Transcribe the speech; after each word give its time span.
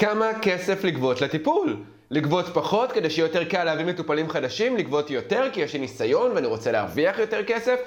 כמה 0.00 0.30
כסף 0.42 0.84
לגבות 0.84 1.20
לטיפול. 1.20 1.76
לגבות 2.10 2.46
פחות 2.52 2.92
כדי 2.92 3.10
שיהיה 3.10 3.26
יותר 3.26 3.44
קל 3.44 3.64
להביא 3.64 3.84
מטופלים 3.84 4.28
חדשים, 4.28 4.76
לגבות 4.76 5.10
יותר 5.10 5.48
כי 5.52 5.60
יש 5.60 5.72
לי 5.72 5.78
ניסיון 5.78 6.32
ואני 6.34 6.46
רוצה 6.46 6.72
להרוויח 6.72 7.18
יותר 7.18 7.44
כסף. 7.44 7.80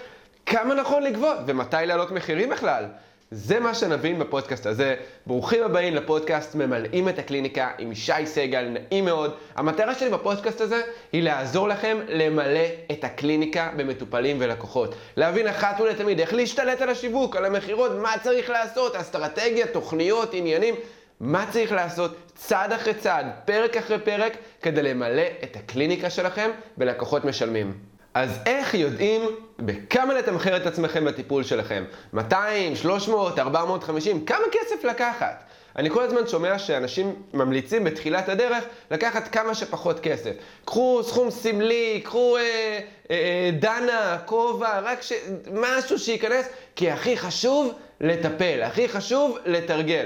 כמה 0.46 0.74
נכון 0.76 1.04
לגבות 1.04 1.38
ומתי 1.48 1.78
להעלות 1.86 2.12
מחירים 2.12 2.50
בכלל. 2.50 2.86
זה 3.32 3.60
מה 3.60 3.74
שנבין 3.74 4.20
בפודקאסט 4.20 4.66
הזה. 4.66 4.96
ברוכים 5.28 5.64
הבאים 5.64 5.96
לפודקאסט 5.96 6.56
ממלאים 6.56 7.10
את 7.10 7.20
הקליניקה 7.20 7.72
עם 7.78 7.92
ישי 7.92 8.26
סגל, 8.26 8.70
נעים 8.70 9.06
מאוד. 9.06 9.34
המטרה 9.56 9.96
שלי 9.96 10.10
בפודקאסט 10.10 10.62
הזה 10.62 10.82
היא 11.12 11.24
לעזור 11.24 11.68
לכם 11.68 11.98
למלא 12.08 12.66
את 12.92 13.04
הקליניקה 13.04 13.70
במטופלים 13.78 14.38
ולקוחות. 14.40 14.96
להבין 15.18 15.48
אחת 15.48 15.82
ולתמיד 15.82 16.20
איך 16.20 16.34
להשתלט 16.34 16.82
על 16.82 16.90
השיווק, 16.90 17.36
על 17.36 17.46
המכירות, 17.46 17.92
מה 18.02 18.14
צריך 18.24 18.50
לעשות, 18.50 18.96
אסטרטגיה, 18.96 19.68
תוכניות, 19.68 20.34
עניינים. 20.34 20.76
מה 21.24 21.46
צריך 21.52 21.72
לעשות 21.72 22.16
צעד 22.36 22.74
אחרי 22.74 22.94
צעד, 22.94 23.26
פרק 23.46 23.78
אחרי 23.78 24.00
פרק, 24.00 24.38
כדי 24.62 24.84
למלא 24.84 25.24
את 25.44 25.56
הקליניקה 25.56 26.10
שלכם 26.10 26.50
בלקוחות 26.78 27.26
משלמים. 27.26 27.74
אז 28.14 28.40
איך 28.46 28.74
יודעים 28.74 29.22
בכמה 29.60 30.14
לתמחר 30.14 30.58
את 30.58 30.66
עצמכם 30.66 31.06
בטיפול 31.06 31.44
שלכם? 31.44 31.84
200, 32.14 32.76
300, 32.76 33.40
450, 33.40 34.26
כמה 34.26 34.46
כסף 34.52 34.84
לקחת? 34.84 35.44
אני 35.76 35.90
כל 35.90 36.04
הזמן 36.04 36.28
שומע 36.28 36.60
שאנשים 36.60 37.16
ממליצים 37.34 37.84
בתחילת 37.84 38.30
הדרך 38.30 38.64
לקחת 38.92 39.28
כמה 39.28 39.56
שפחות 39.56 40.00
כסף. 40.00 40.32
קחו 40.66 41.02
סכום 41.04 41.32
סמלי, 41.32 42.02
קחו 42.04 42.38
אה, 42.38 42.42
אה, 42.42 42.80
אה 43.12 43.52
דנה, 43.60 44.18
כובע, 44.26 44.80
רק 44.80 45.02
ש... 45.02 45.14
משהו 45.54 46.00
שייכנס, 46.00 46.50
כי 46.76 46.92
הכי 46.92 47.18
חשוב 47.18 47.74
לטפל, 48.02 48.62
הכי 48.64 48.90
חשוב 48.90 49.38
לתרגל. 49.46 50.06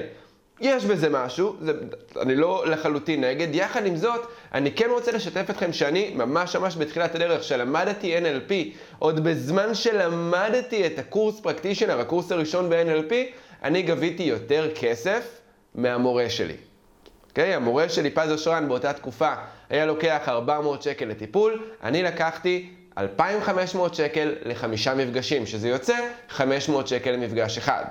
יש 0.60 0.86
בזה 0.86 1.10
משהו, 1.10 1.56
זה, 1.62 1.74
אני 2.22 2.36
לא 2.36 2.64
לחלוטין 2.68 3.24
נגד, 3.24 3.56
יחד 3.56 3.86
עם 3.86 3.96
זאת, 3.96 4.28
אני 4.54 4.72
כן 4.72 4.90
רוצה 4.90 5.12
לשתף 5.12 5.50
אתכם 5.50 5.74
שאני 5.74 6.14
ממש 6.16 6.56
ממש 6.56 6.78
בתחילת 6.78 7.16
הדרך, 7.16 7.44
שלמדתי 7.44 8.18
NLP, 8.18 8.54
עוד 9.00 9.24
בזמן 9.24 9.76
שלמדתי 9.76 10.88
את 10.88 11.00
הקורס 11.00 11.40
פרקטישנר, 11.40 12.00
הקורס 12.00 12.32
הראשון 12.32 12.70
ב-NLP, 12.70 13.14
אני 13.64 13.82
גביתי 13.82 14.24
יותר 14.24 14.70
כסף 14.76 15.40
מהמורה 15.76 16.30
שלי. 16.30 16.56
אוקיי? 17.30 17.54
Okay? 17.54 17.56
המורה 17.56 17.90
שלי, 17.90 18.10
פז 18.10 18.32
אושרן, 18.32 18.68
באותה 18.68 18.94
תקופה, 18.94 19.34
היה 19.70 19.86
לוקח 19.86 20.24
400 20.28 20.82
שקל 20.82 21.06
לטיפול, 21.06 21.64
אני 21.84 22.04
לקחתי 22.04 22.70
2,500 22.98 23.96
שקל 23.96 24.36
לחמישה 24.46 24.96
מפגשים, 24.96 25.46
שזה 25.46 25.70
יוצא 25.70 25.98
500 26.30 26.88
שקל 26.88 27.12
למפגש 27.12 27.58
אחד. 27.58 27.84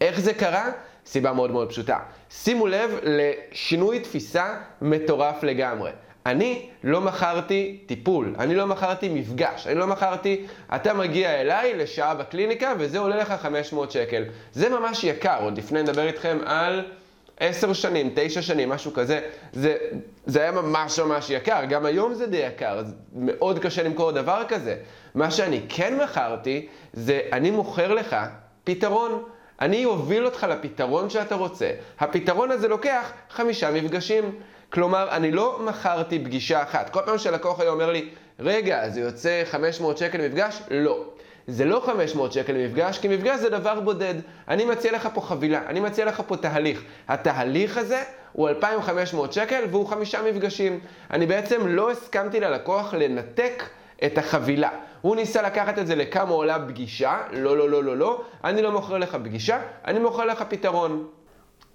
איך 0.00 0.20
זה 0.20 0.34
קרה? 0.34 0.70
סיבה 1.06 1.32
מאוד 1.32 1.50
מאוד 1.50 1.68
פשוטה. 1.68 1.98
שימו 2.30 2.66
לב 2.66 2.98
לשינוי 3.02 4.00
תפיסה 4.00 4.54
מטורף 4.82 5.42
לגמרי. 5.42 5.90
אני 6.26 6.68
לא 6.84 7.00
מכרתי 7.00 7.78
טיפול, 7.86 8.34
אני 8.38 8.54
לא 8.54 8.66
מכרתי 8.66 9.08
מפגש, 9.08 9.66
אני 9.66 9.74
לא 9.74 9.86
מכרתי, 9.86 10.46
אתה 10.74 10.94
מגיע 10.94 11.40
אליי 11.40 11.74
לשעה 11.74 12.14
בקליניקה 12.14 12.72
וזה 12.78 12.98
עולה 12.98 13.16
לך 13.16 13.32
500 13.42 13.90
שקל. 13.90 14.24
זה 14.52 14.68
ממש 14.68 15.04
יקר, 15.04 15.42
עוד 15.42 15.58
לפני 15.58 15.82
נדבר 15.82 16.06
איתכם 16.06 16.38
על 16.44 16.84
10 17.40 17.72
שנים, 17.72 18.10
9 18.14 18.42
שנים, 18.42 18.68
משהו 18.68 18.92
כזה. 18.92 19.20
זה, 19.52 19.76
זה 20.26 20.42
היה 20.42 20.52
ממש 20.52 20.98
ממש 20.98 21.30
יקר, 21.30 21.64
גם 21.64 21.86
היום 21.86 22.14
זה 22.14 22.26
די 22.26 22.36
יקר, 22.36 22.82
זה 22.82 22.94
מאוד 23.14 23.58
קשה 23.58 23.82
למכור 23.82 24.12
דבר 24.12 24.42
כזה. 24.48 24.76
מה 25.14 25.30
שאני 25.30 25.60
כן 25.68 25.98
מכרתי, 26.04 26.66
זה 26.92 27.20
אני 27.32 27.50
מוכר 27.50 27.94
לך 27.94 28.16
פתרון. 28.64 29.22
אני 29.62 29.84
אוביל 29.84 30.24
אותך 30.24 30.46
לפתרון 30.50 31.10
שאתה 31.10 31.34
רוצה. 31.34 31.70
הפתרון 32.00 32.50
הזה 32.50 32.68
לוקח 32.68 33.12
חמישה 33.30 33.70
מפגשים. 33.70 34.32
כלומר, 34.72 35.08
אני 35.10 35.30
לא 35.30 35.60
מכרתי 35.64 36.18
פגישה 36.18 36.62
אחת. 36.62 36.90
כל 36.90 37.00
פעם 37.04 37.18
שלקוח 37.18 37.60
היה 37.60 37.70
אומר 37.70 37.92
לי, 37.92 38.08
רגע, 38.40 38.88
זה 38.88 39.00
יוצא 39.00 39.42
500 39.44 39.98
שקל 39.98 40.18
למפגש? 40.18 40.62
לא. 40.70 41.04
זה 41.46 41.64
לא 41.64 41.82
500 41.86 42.32
שקל 42.32 42.52
למפגש, 42.52 42.98
כי 42.98 43.08
מפגש 43.08 43.40
זה 43.40 43.50
דבר 43.50 43.80
בודד. 43.80 44.14
אני 44.48 44.64
מציע 44.64 44.92
לך 44.92 45.08
פה 45.14 45.20
חבילה, 45.20 45.62
אני 45.66 45.80
מציע 45.80 46.04
לך 46.04 46.22
פה 46.26 46.36
תהליך. 46.36 46.82
התהליך 47.08 47.78
הזה 47.78 48.02
הוא 48.32 48.48
2,500 48.48 49.32
שקל 49.32 49.64
והוא 49.70 49.86
חמישה 49.86 50.22
מפגשים. 50.22 50.80
אני 51.10 51.26
בעצם 51.26 51.66
לא 51.66 51.90
הסכמתי 51.90 52.40
ללקוח 52.40 52.94
לנתק 52.94 53.62
את 54.04 54.18
החבילה. 54.18 54.70
הוא 55.02 55.16
ניסה 55.16 55.42
לקחת 55.42 55.78
את 55.78 55.86
זה 55.86 55.94
לכמה 55.94 56.30
עולה 56.30 56.58
פגישה, 56.68 57.18
לא, 57.32 57.56
לא, 57.56 57.70
לא, 57.70 57.84
לא, 57.84 57.96
לא, 57.96 58.22
אני 58.44 58.62
לא 58.62 58.72
מוכר 58.72 58.98
לך 58.98 59.16
פגישה, 59.24 59.60
אני 59.86 59.98
מוכר 59.98 60.24
לך 60.24 60.44
פתרון. 60.48 61.06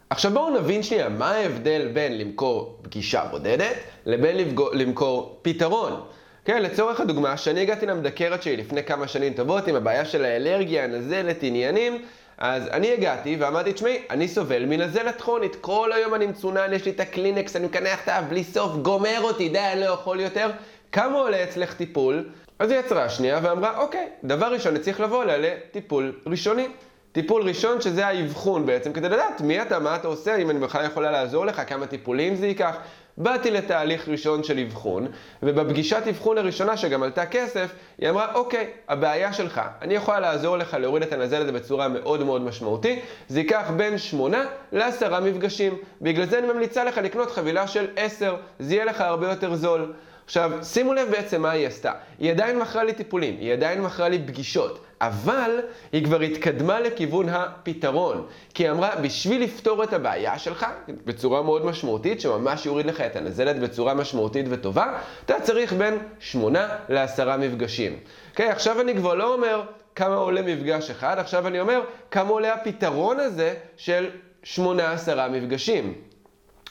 עכשיו 0.09 0.31
בואו 0.31 0.59
נבין 0.59 0.83
שנייה, 0.83 1.09
מה 1.09 1.31
ההבדל 1.31 1.87
בין 1.93 2.17
למכור 2.17 2.79
פגישה 2.81 3.25
בודדת 3.31 3.75
לבין 4.05 4.55
למכור 4.73 5.39
פתרון. 5.41 6.01
כן, 6.45 6.61
לצורך 6.61 6.99
הדוגמה, 6.99 7.35
כשאני 7.35 7.61
הגעתי 7.61 7.85
למדקרת 7.85 8.43
שלי 8.43 8.57
לפני 8.57 8.83
כמה 8.83 9.07
שנים 9.07 9.33
טובות 9.33 9.67
עם 9.67 9.75
הבעיה 9.75 10.05
של 10.05 10.25
האלרגיה, 10.25 10.83
הנזלת, 10.83 11.37
עניינים, 11.41 12.01
אז 12.37 12.67
אני 12.67 12.93
הגעתי 12.93 13.37
ואמרתי, 13.39 13.73
תשמעי, 13.73 14.01
אני 14.09 14.27
סובל 14.27 14.66
מנזלת 14.66 15.21
כרונית, 15.21 15.55
כל 15.61 15.91
היום 15.93 16.16
אני 16.16 16.27
מצונן, 16.27 16.73
יש 16.73 16.85
לי 16.85 16.91
את 16.91 16.99
הקלינקס, 16.99 17.55
אני 17.55 17.66
מקנח 17.66 18.03
את 18.03 18.07
האף 18.07 18.23
בלי 18.29 18.43
סוף, 18.43 18.75
גומר 18.75 19.21
אותי, 19.21 19.49
די, 19.49 19.59
אני 19.59 19.81
לא 19.81 19.85
יכול 19.85 20.19
יותר. 20.19 20.51
כמה 20.91 21.17
עולה 21.17 21.43
אצלך 21.43 21.73
טיפול? 21.73 22.29
אז 22.59 22.72
היא 22.72 22.79
עצרה 22.79 23.09
שנייה 23.09 23.40
ואמרה, 23.44 23.78
אוקיי, 23.78 24.09
דבר 24.23 24.53
ראשון, 24.53 24.75
אני 24.75 24.84
צריך 24.84 25.00
לבוא 25.00 25.23
אליה 25.23 25.38
לטיפול 25.38 26.13
ראשוני. 26.25 26.68
טיפול 27.12 27.41
ראשון 27.41 27.81
שזה 27.81 28.07
האבחון 28.07 28.66
בעצם, 28.66 28.94
כדי 28.94 29.09
לדעת 29.09 29.41
מי 29.41 29.62
אתה, 29.62 29.79
מה 29.79 29.95
אתה 29.95 30.07
עושה, 30.07 30.35
אם 30.35 30.50
אני 30.50 30.59
בכלל 30.59 30.85
יכולה 30.85 31.12
לעזור 31.12 31.46
לך, 31.46 31.62
כמה 31.67 31.88
טיפולים 31.88 32.35
זה 32.35 32.47
ייקח. 32.47 32.78
באתי 33.17 33.51
לתהליך 33.51 34.09
ראשון 34.09 34.44
של 34.44 34.59
אבחון, 34.59 35.07
ובפגישת 35.44 36.01
אבחון 36.09 36.38
הראשונה 36.38 36.78
שגם 36.78 37.03
עלתה 37.03 37.25
כסף, 37.25 37.72
היא 37.97 38.09
אמרה, 38.09 38.34
אוקיי, 38.34 38.69
הבעיה 38.88 39.34
שלך, 39.34 39.62
אני 39.81 39.94
יכולה 39.94 40.19
לעזור 40.19 40.57
לך 40.57 40.73
להוריד 40.73 41.03
את 41.03 41.13
הנזל 41.13 41.41
הזה 41.41 41.51
בצורה 41.51 41.88
מאוד 41.88 42.23
מאוד 42.23 42.41
משמעותית, 42.41 43.00
זה 43.28 43.40
ייקח 43.40 43.72
בין 43.78 43.97
שמונה 43.97 44.46
לעשרה 44.72 45.19
מפגשים. 45.19 45.78
בגלל 46.01 46.25
זה 46.25 46.40
אני 46.40 46.47
ממליצה 46.47 46.84
לך 46.84 46.97
לקנות 46.97 47.31
חבילה 47.31 47.67
של 47.67 47.88
עשר, 47.96 48.35
זה 48.59 48.73
יהיה 48.73 48.85
לך 48.85 49.01
הרבה 49.01 49.29
יותר 49.29 49.56
זול. 49.56 49.94
עכשיו, 50.27 50.51
שימו 50.63 50.93
לב 50.93 51.07
בעצם 51.11 51.41
מה 51.41 51.51
היא 51.51 51.67
עשתה. 51.67 51.91
היא 52.19 52.31
עדיין 52.31 52.59
מכרה 52.59 52.83
לי 52.83 52.93
טיפולים, 52.93 53.38
היא 53.39 53.53
עדיין 53.53 53.81
מכרה 53.81 54.09
לי 54.09 54.19
פגישות, 54.27 54.85
אבל 55.01 55.59
היא 55.91 56.05
כבר 56.05 56.19
התקדמה 56.19 56.79
לכיוון 56.79 57.29
הפתרון. 57.29 58.25
כי 58.53 58.63
היא 58.63 58.71
אמרה, 58.71 58.95
בשביל 58.95 59.43
לפתור 59.43 59.83
את 59.83 59.93
הבעיה 59.93 60.39
שלך, 60.39 60.66
בצורה 61.05 61.41
מאוד 61.41 61.66
משמעותית, 61.66 62.21
שממש 62.21 62.66
יוריד 62.66 62.85
לך 62.85 63.01
את 63.01 63.16
הנזלת 63.16 63.59
בצורה 63.59 63.93
משמעותית 63.93 64.45
וטובה, 64.49 64.99
אתה 65.25 65.39
צריך 65.39 65.73
בין 65.73 65.97
שמונה 66.19 66.67
לעשרה 66.89 67.37
מפגשים. 67.37 67.99
אוקיי, 68.31 68.49
okay, 68.49 68.51
עכשיו 68.51 68.81
אני 68.81 68.95
כבר 68.95 69.16
לא 69.16 69.33
אומר 69.33 69.61
כמה 69.95 70.16
עולה 70.16 70.41
מפגש 70.41 70.89
אחד, 70.89 71.19
עכשיו 71.19 71.47
אני 71.47 71.59
אומר 71.59 71.81
כמה 72.11 72.29
עולה 72.29 72.53
הפתרון 72.53 73.19
הזה 73.19 73.53
של 73.77 74.09
שמונה 74.43 74.91
עשרה 74.91 75.27
מפגשים. 75.27 75.93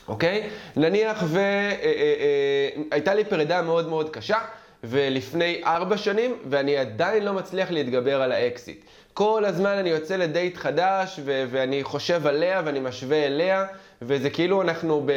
אוקיי? 0.07 0.49
נניח 0.75 1.23
והייתה 1.27 1.81
אה, 1.83 2.91
אה, 2.91 3.07
אה, 3.07 3.13
לי 3.13 3.25
פרידה 3.25 3.61
מאוד 3.61 3.89
מאוד 3.89 4.09
קשה, 4.09 4.37
ולפני 4.83 5.61
ארבע 5.65 5.97
שנים, 5.97 6.37
ואני 6.49 6.77
עדיין 6.77 7.25
לא 7.25 7.33
מצליח 7.33 7.71
להתגבר 7.71 8.21
על 8.21 8.31
האקסית. 8.31 8.85
כל 9.13 9.45
הזמן 9.45 9.69
אני 9.77 9.89
יוצא 9.89 10.15
לדייט 10.15 10.57
חדש, 10.57 11.19
ו- 11.25 11.45
ואני 11.51 11.83
חושב 11.83 12.27
עליה 12.27 12.61
ואני 12.65 12.79
משווה 12.79 13.25
אליה, 13.25 13.65
וזה 14.01 14.29
כאילו 14.29 14.61
אנחנו 14.61 15.07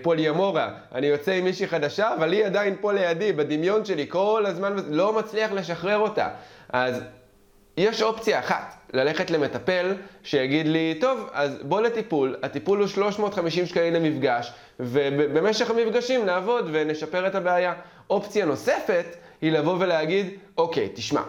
בפוליומורה. 0.00 0.68
אני 0.94 1.06
יוצא 1.06 1.32
עם 1.32 1.44
מישהי 1.44 1.66
חדשה, 1.66 2.14
אבל 2.14 2.32
היא 2.32 2.44
עדיין 2.44 2.76
פה 2.80 2.92
לידי, 2.92 3.32
בדמיון 3.32 3.84
שלי, 3.84 4.06
כל 4.08 4.44
הזמן, 4.46 4.76
לא 4.88 5.12
מצליח 5.12 5.52
לשחרר 5.52 5.98
אותה. 5.98 6.28
אז 6.72 7.02
יש 7.76 8.02
אופציה 8.02 8.38
אחת, 8.38 8.74
ללכת 8.92 9.30
למטפל 9.30 9.94
שיגיד 10.22 10.66
לי, 10.66 10.94
טוב, 11.00 11.28
אז 11.32 11.58
בוא 11.62 11.80
לטיפול, 11.80 12.36
הטיפול 12.42 12.78
הוא 12.78 12.86
350 12.86 13.66
שקלים 13.66 13.94
למפגש, 13.94 14.52
ובמשך 14.80 15.70
המפגשים 15.70 16.26
נעבוד 16.26 16.68
ונשפר 16.72 17.26
את 17.26 17.34
הבעיה. 17.34 17.74
אופציה 18.10 18.44
נוספת 18.44 19.16
היא 19.42 19.52
לבוא 19.52 19.76
ולהגיד, 19.80 20.26
אוקיי, 20.58 20.88
תשמע, 20.94 21.22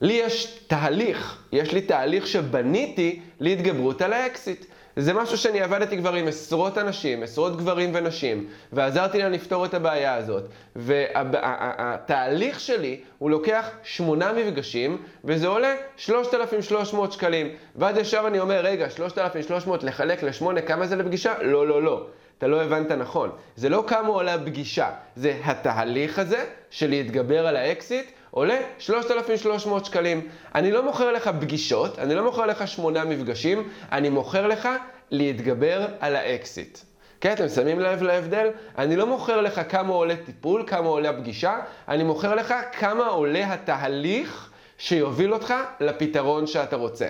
לי 0.00 0.12
יש 0.12 0.58
תהליך, 0.66 1.42
יש 1.52 1.72
לי 1.72 1.80
תהליך 1.80 2.26
שבניתי 2.26 3.20
להתגברות 3.40 4.02
על 4.02 4.12
האקסיט. 4.12 4.64
זה 4.96 5.12
משהו 5.12 5.38
שאני 5.38 5.60
עבדתי 5.60 5.98
כבר 5.98 6.14
עם 6.14 6.28
עשרות 6.28 6.78
אנשים, 6.78 7.22
עשרות 7.22 7.56
גברים 7.56 7.90
ונשים, 7.94 8.46
ועזרתי 8.72 9.18
להם 9.18 9.32
לפתור 9.32 9.64
את 9.64 9.74
הבעיה 9.74 10.14
הזאת. 10.14 10.44
והתהליך 10.76 12.60
שלי, 12.60 13.00
הוא 13.18 13.30
לוקח 13.30 13.70
שמונה 13.82 14.32
מפגשים, 14.32 15.02
וזה 15.24 15.46
עולה 15.46 15.74
3,300 15.96 17.12
שקלים. 17.12 17.48
ואז 17.76 17.96
ישר 17.96 18.24
אני 18.26 18.40
אומר, 18.40 18.60
רגע, 18.60 18.90
3,300 18.90 19.84
לחלק 19.84 20.22
לשמונה, 20.22 20.60
כמה 20.60 20.86
זה 20.86 20.96
לפגישה? 20.96 21.42
לא, 21.42 21.66
לא, 21.66 21.82
לא. 21.82 22.06
אתה 22.38 22.46
לא 22.46 22.62
הבנת 22.62 22.90
נכון. 22.92 23.30
זה 23.56 23.68
לא 23.68 23.84
כמה 23.86 24.08
עולה 24.08 24.38
פגישה, 24.38 24.90
זה 25.16 25.40
התהליך 25.44 26.18
הזה 26.18 26.44
של 26.70 26.90
להתגבר 26.90 27.46
על 27.46 27.56
האקסיט, 27.56 28.10
עולה 28.34 28.58
3,300 28.78 29.84
שקלים. 29.84 30.28
אני 30.54 30.72
לא 30.72 30.82
מוכר 30.82 31.12
לך 31.12 31.30
פגישות, 31.40 31.98
אני 31.98 32.14
לא 32.14 32.24
מוכר 32.24 32.46
לך 32.46 32.68
שמונה 32.68 33.04
מפגשים, 33.04 33.68
אני 33.92 34.08
מוכר 34.08 34.46
לך 34.46 34.68
להתגבר 35.10 35.86
על 36.00 36.16
האקסית. 36.16 36.78
כן, 37.20 37.32
אתם 37.32 37.48
שמים 37.48 37.80
לב 37.80 38.02
להבדל? 38.02 38.48
אני 38.78 38.96
לא 38.96 39.06
מוכר 39.06 39.40
לך 39.40 39.60
כמה 39.68 39.92
עולה 39.92 40.14
טיפול, 40.16 40.64
כמה 40.66 40.88
עולה 40.88 41.10
הפגישה, 41.10 41.58
אני 41.88 42.04
מוכר 42.04 42.34
לך 42.34 42.54
כמה 42.78 43.06
עולה 43.06 43.52
התהליך 43.52 44.50
שיוביל 44.78 45.34
אותך 45.34 45.54
לפתרון 45.80 46.46
שאתה 46.46 46.76
רוצה. 46.76 47.08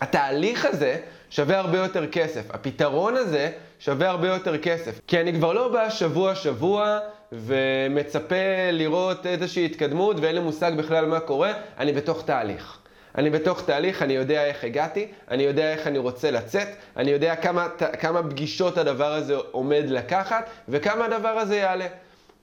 התהליך 0.00 0.64
הזה 0.64 0.96
שווה 1.30 1.58
הרבה 1.58 1.78
יותר 1.78 2.06
כסף. 2.06 2.50
הפתרון 2.50 3.16
הזה 3.16 3.50
שווה 3.78 4.08
הרבה 4.08 4.28
יותר 4.28 4.58
כסף. 4.58 5.00
כי 5.06 5.20
אני 5.20 5.32
כבר 5.32 5.52
לא 5.52 5.68
בא 5.68 5.90
שבוע-שבוע 5.90 6.98
ומצפה 7.32 8.70
לראות 8.72 9.26
איזושהי 9.26 9.64
התקדמות 9.64 10.16
ואין 10.20 10.34
לי 10.34 10.40
מושג 10.40 10.72
בכלל 10.76 11.06
מה 11.06 11.20
קורה, 11.20 11.52
אני 11.78 11.92
בתוך 11.92 12.22
תהליך. 12.24 12.78
אני 13.18 13.30
בתוך 13.30 13.62
תהליך, 13.66 14.02
אני 14.02 14.12
יודע 14.12 14.44
איך 14.44 14.64
הגעתי, 14.64 15.06
אני 15.30 15.42
יודע 15.42 15.72
איך 15.72 15.86
אני 15.86 15.98
רוצה 15.98 16.30
לצאת, 16.30 16.68
אני 16.96 17.10
יודע 17.10 17.36
כמה, 17.36 17.68
כמה 18.00 18.22
פגישות 18.22 18.78
הדבר 18.78 19.12
הזה 19.12 19.36
עומד 19.50 19.84
לקחת 19.86 20.50
וכמה 20.68 21.04
הדבר 21.04 21.28
הזה 21.28 21.56
יעלה. 21.56 21.86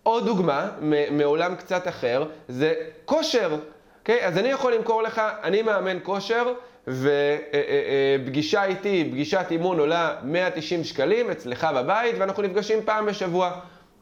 עוד 0.04 0.26
דוגמה 0.26 0.70
מעולם 1.12 1.56
קצת 1.56 1.88
אחר 1.88 2.26
זה 2.48 2.74
כושר. 3.06 3.52
Okay? 3.52 3.80
אוקיי? 4.00 4.26
אז 4.28 4.38
אני 4.38 4.50
יכול 4.50 4.74
למכור 4.74 5.04
לך, 5.04 5.22
אני 5.44 5.62
מאמן 5.62 5.98
כושר, 6.04 6.54
ופגישה 6.88 8.64
איתי, 8.64 9.08
פגישת 9.12 9.46
אימון 9.52 9.80
עולה 9.80 10.16
190 10.24 10.84
שקלים 10.84 11.32
אצלך 11.32 11.68
בבית, 11.76 12.16
ואנחנו 12.20 12.44
נפגשים 12.44 12.80
פעם 12.86 13.06
בשבוע. 13.06 13.52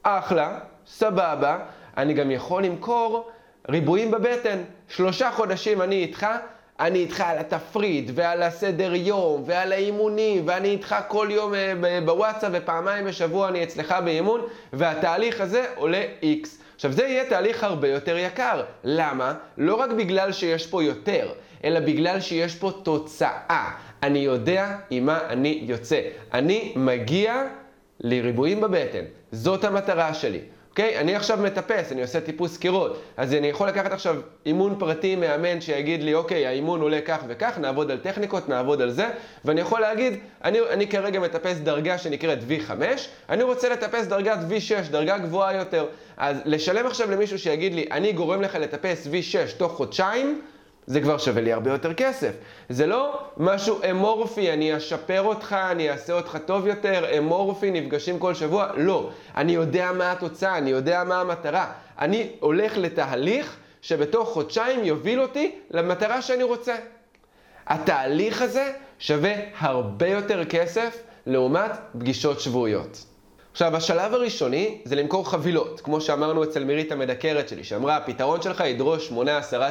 אחלה, 0.03 0.59
סבבה. 0.87 1.59
אני 1.97 2.13
גם 2.13 2.31
יכול 2.31 2.63
למכור 2.63 3.29
ריבועים 3.69 4.11
בבטן. 4.11 4.57
שלושה 4.89 5.31
חודשים 5.31 5.81
אני 5.81 5.95
איתך, 5.95 6.27
אני 6.79 6.99
איתך 6.99 7.21
על 7.21 7.37
התפריט 7.37 8.09
ועל 8.13 8.43
הסדר 8.43 8.95
יום 8.95 9.43
ועל 9.45 9.71
האימונים 9.71 10.43
ואני 10.47 10.69
איתך 10.69 10.95
כל 11.07 11.27
יום 11.31 11.53
אה, 11.53 11.99
בוואטסאפ 12.05 12.51
ופעמיים 12.53 13.05
בשבוע 13.05 13.49
אני 13.49 13.63
אצלך 13.63 13.95
באימון 14.05 14.41
והתהליך 14.73 15.41
הזה 15.41 15.65
עולה 15.75 16.03
X. 16.21 16.47
עכשיו 16.75 16.91
זה 16.91 17.03
יהיה 17.03 17.29
תהליך 17.29 17.63
הרבה 17.63 17.87
יותר 17.87 18.17
יקר. 18.17 18.63
למה? 18.83 19.33
לא 19.57 19.75
רק 19.75 19.89
בגלל 19.89 20.31
שיש 20.31 20.67
פה 20.67 20.83
יותר, 20.83 21.29
אלא 21.63 21.79
בגלל 21.79 22.19
שיש 22.19 22.55
פה 22.55 22.71
תוצאה. 22.83 23.71
אני 24.03 24.19
יודע 24.19 24.77
עם 24.89 25.05
מה 25.05 25.19
אני 25.29 25.59
יוצא. 25.63 26.01
אני 26.33 26.73
מגיע 26.75 27.43
לריבועים 27.99 28.61
בבטן. 28.61 29.03
זאת 29.31 29.63
המטרה 29.63 30.13
שלי. 30.13 30.39
אוקיי? 30.77 30.99
אני 30.99 31.15
עכשיו 31.15 31.37
מטפס, 31.37 31.91
אני 31.91 32.01
עושה 32.01 32.21
טיפוס 32.21 32.57
קירות, 32.57 33.01
אז 33.17 33.33
אני 33.33 33.47
יכול 33.47 33.67
לקחת 33.67 33.91
עכשיו 33.91 34.15
אימון 34.45 34.75
פרטי 34.79 35.15
מאמן 35.15 35.61
שיגיד 35.61 36.03
לי, 36.03 36.13
אוקיי, 36.13 36.47
האימון 36.47 36.81
עולה 36.81 37.01
כך 37.01 37.17
וכך, 37.27 37.57
נעבוד 37.57 37.91
על 37.91 37.97
טכניקות, 37.97 38.49
נעבוד 38.49 38.81
על 38.81 38.91
זה, 38.91 39.07
ואני 39.45 39.61
יכול 39.61 39.81
להגיד, 39.81 40.13
אני, 40.43 40.59
אני 40.69 40.87
כרגע 40.87 41.19
מטפס 41.19 41.57
דרגה 41.57 41.97
שנקראת 41.97 42.39
V5, 42.49 42.71
אני 43.29 43.43
רוצה 43.43 43.69
לטפס 43.69 44.05
דרגת 44.07 44.37
V6, 44.49 44.91
דרגה 44.91 45.17
גבוהה 45.17 45.53
יותר. 45.53 45.85
אז 46.17 46.37
לשלם 46.45 46.85
עכשיו 46.87 47.11
למישהו 47.11 47.39
שיגיד 47.39 47.73
לי, 47.73 47.85
אני 47.91 48.13
גורם 48.13 48.41
לך 48.41 48.55
לטפס 48.55 49.07
V6 49.07 49.57
תוך 49.57 49.71
חודשיים, 49.71 50.41
זה 50.87 51.01
כבר 51.01 51.17
שווה 51.17 51.41
לי 51.41 51.53
הרבה 51.53 51.71
יותר 51.71 51.93
כסף. 51.93 52.31
זה 52.69 52.87
לא 52.87 53.19
משהו 53.37 53.79
אמורפי, 53.91 54.53
אני 54.53 54.77
אשפר 54.77 55.21
אותך, 55.21 55.55
אני 55.71 55.89
אעשה 55.89 56.13
אותך 56.13 56.37
טוב 56.45 56.67
יותר, 56.67 57.17
אמורפי, 57.17 57.71
נפגשים 57.71 58.19
כל 58.19 58.33
שבוע. 58.33 58.67
לא. 58.77 59.09
אני 59.35 59.51
יודע 59.51 59.91
מה 59.91 60.11
התוצאה, 60.11 60.57
אני 60.57 60.69
יודע 60.69 61.03
מה 61.03 61.21
המטרה. 61.21 61.71
אני 61.99 62.29
הולך 62.39 62.77
לתהליך 62.77 63.57
שבתוך 63.81 64.29
חודשיים 64.29 64.83
יוביל 64.83 65.21
אותי 65.21 65.55
למטרה 65.71 66.21
שאני 66.21 66.43
רוצה. 66.43 66.75
התהליך 67.67 68.41
הזה 68.41 68.71
שווה 68.99 69.33
הרבה 69.57 70.07
יותר 70.07 70.45
כסף 70.45 70.97
לעומת 71.25 71.71
פגישות 71.99 72.39
שבועיות. 72.39 73.05
עכשיו, 73.57 73.75
השלב 73.75 74.13
הראשוני 74.13 74.77
זה 74.83 74.95
למכור 74.95 75.29
חבילות, 75.29 75.81
כמו 75.81 76.01
שאמרנו 76.01 76.43
אצל 76.43 76.63
מירית 76.63 76.91
המדקרת 76.91 77.49
שלי, 77.49 77.63
שאמרה, 77.63 77.97
הפתרון 77.97 78.41
שלך 78.41 78.63
ידרוש 78.65 79.11
8-10 79.11 79.15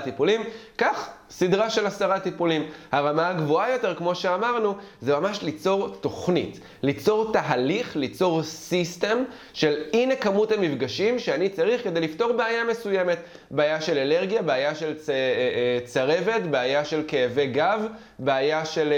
טיפולים, 0.04 0.40
קח 0.76 1.08
סדרה 1.30 1.70
של 1.70 1.86
עשרה 1.86 2.20
טיפולים. 2.20 2.66
הרמה 2.92 3.28
הגבוהה 3.28 3.70
יותר, 3.70 3.94
כמו 3.94 4.14
שאמרנו, 4.14 4.74
זה 5.00 5.16
ממש 5.16 5.42
ליצור 5.42 5.88
תוכנית, 5.88 6.60
ליצור 6.82 7.32
תהליך, 7.32 7.96
ליצור 7.96 8.42
סיסטם 8.42 9.18
של 9.52 9.74
הנה 9.92 10.16
כמות 10.16 10.52
המפגשים 10.52 11.18
שאני 11.18 11.48
צריך 11.48 11.84
כדי 11.84 12.00
לפתור 12.00 12.32
בעיה 12.32 12.64
מסוימת. 12.64 13.18
בעיה 13.50 13.80
של 13.80 13.98
אלרגיה, 13.98 14.42
בעיה 14.42 14.74
של 14.74 14.94
צ... 14.94 15.10
אה, 15.10 15.14
אה, 15.14 15.78
צרבת, 15.84 16.42
בעיה 16.50 16.84
של 16.84 17.02
כאבי 17.08 17.46
גב, 17.46 17.86
בעיה 18.18 18.64
של 18.64 18.92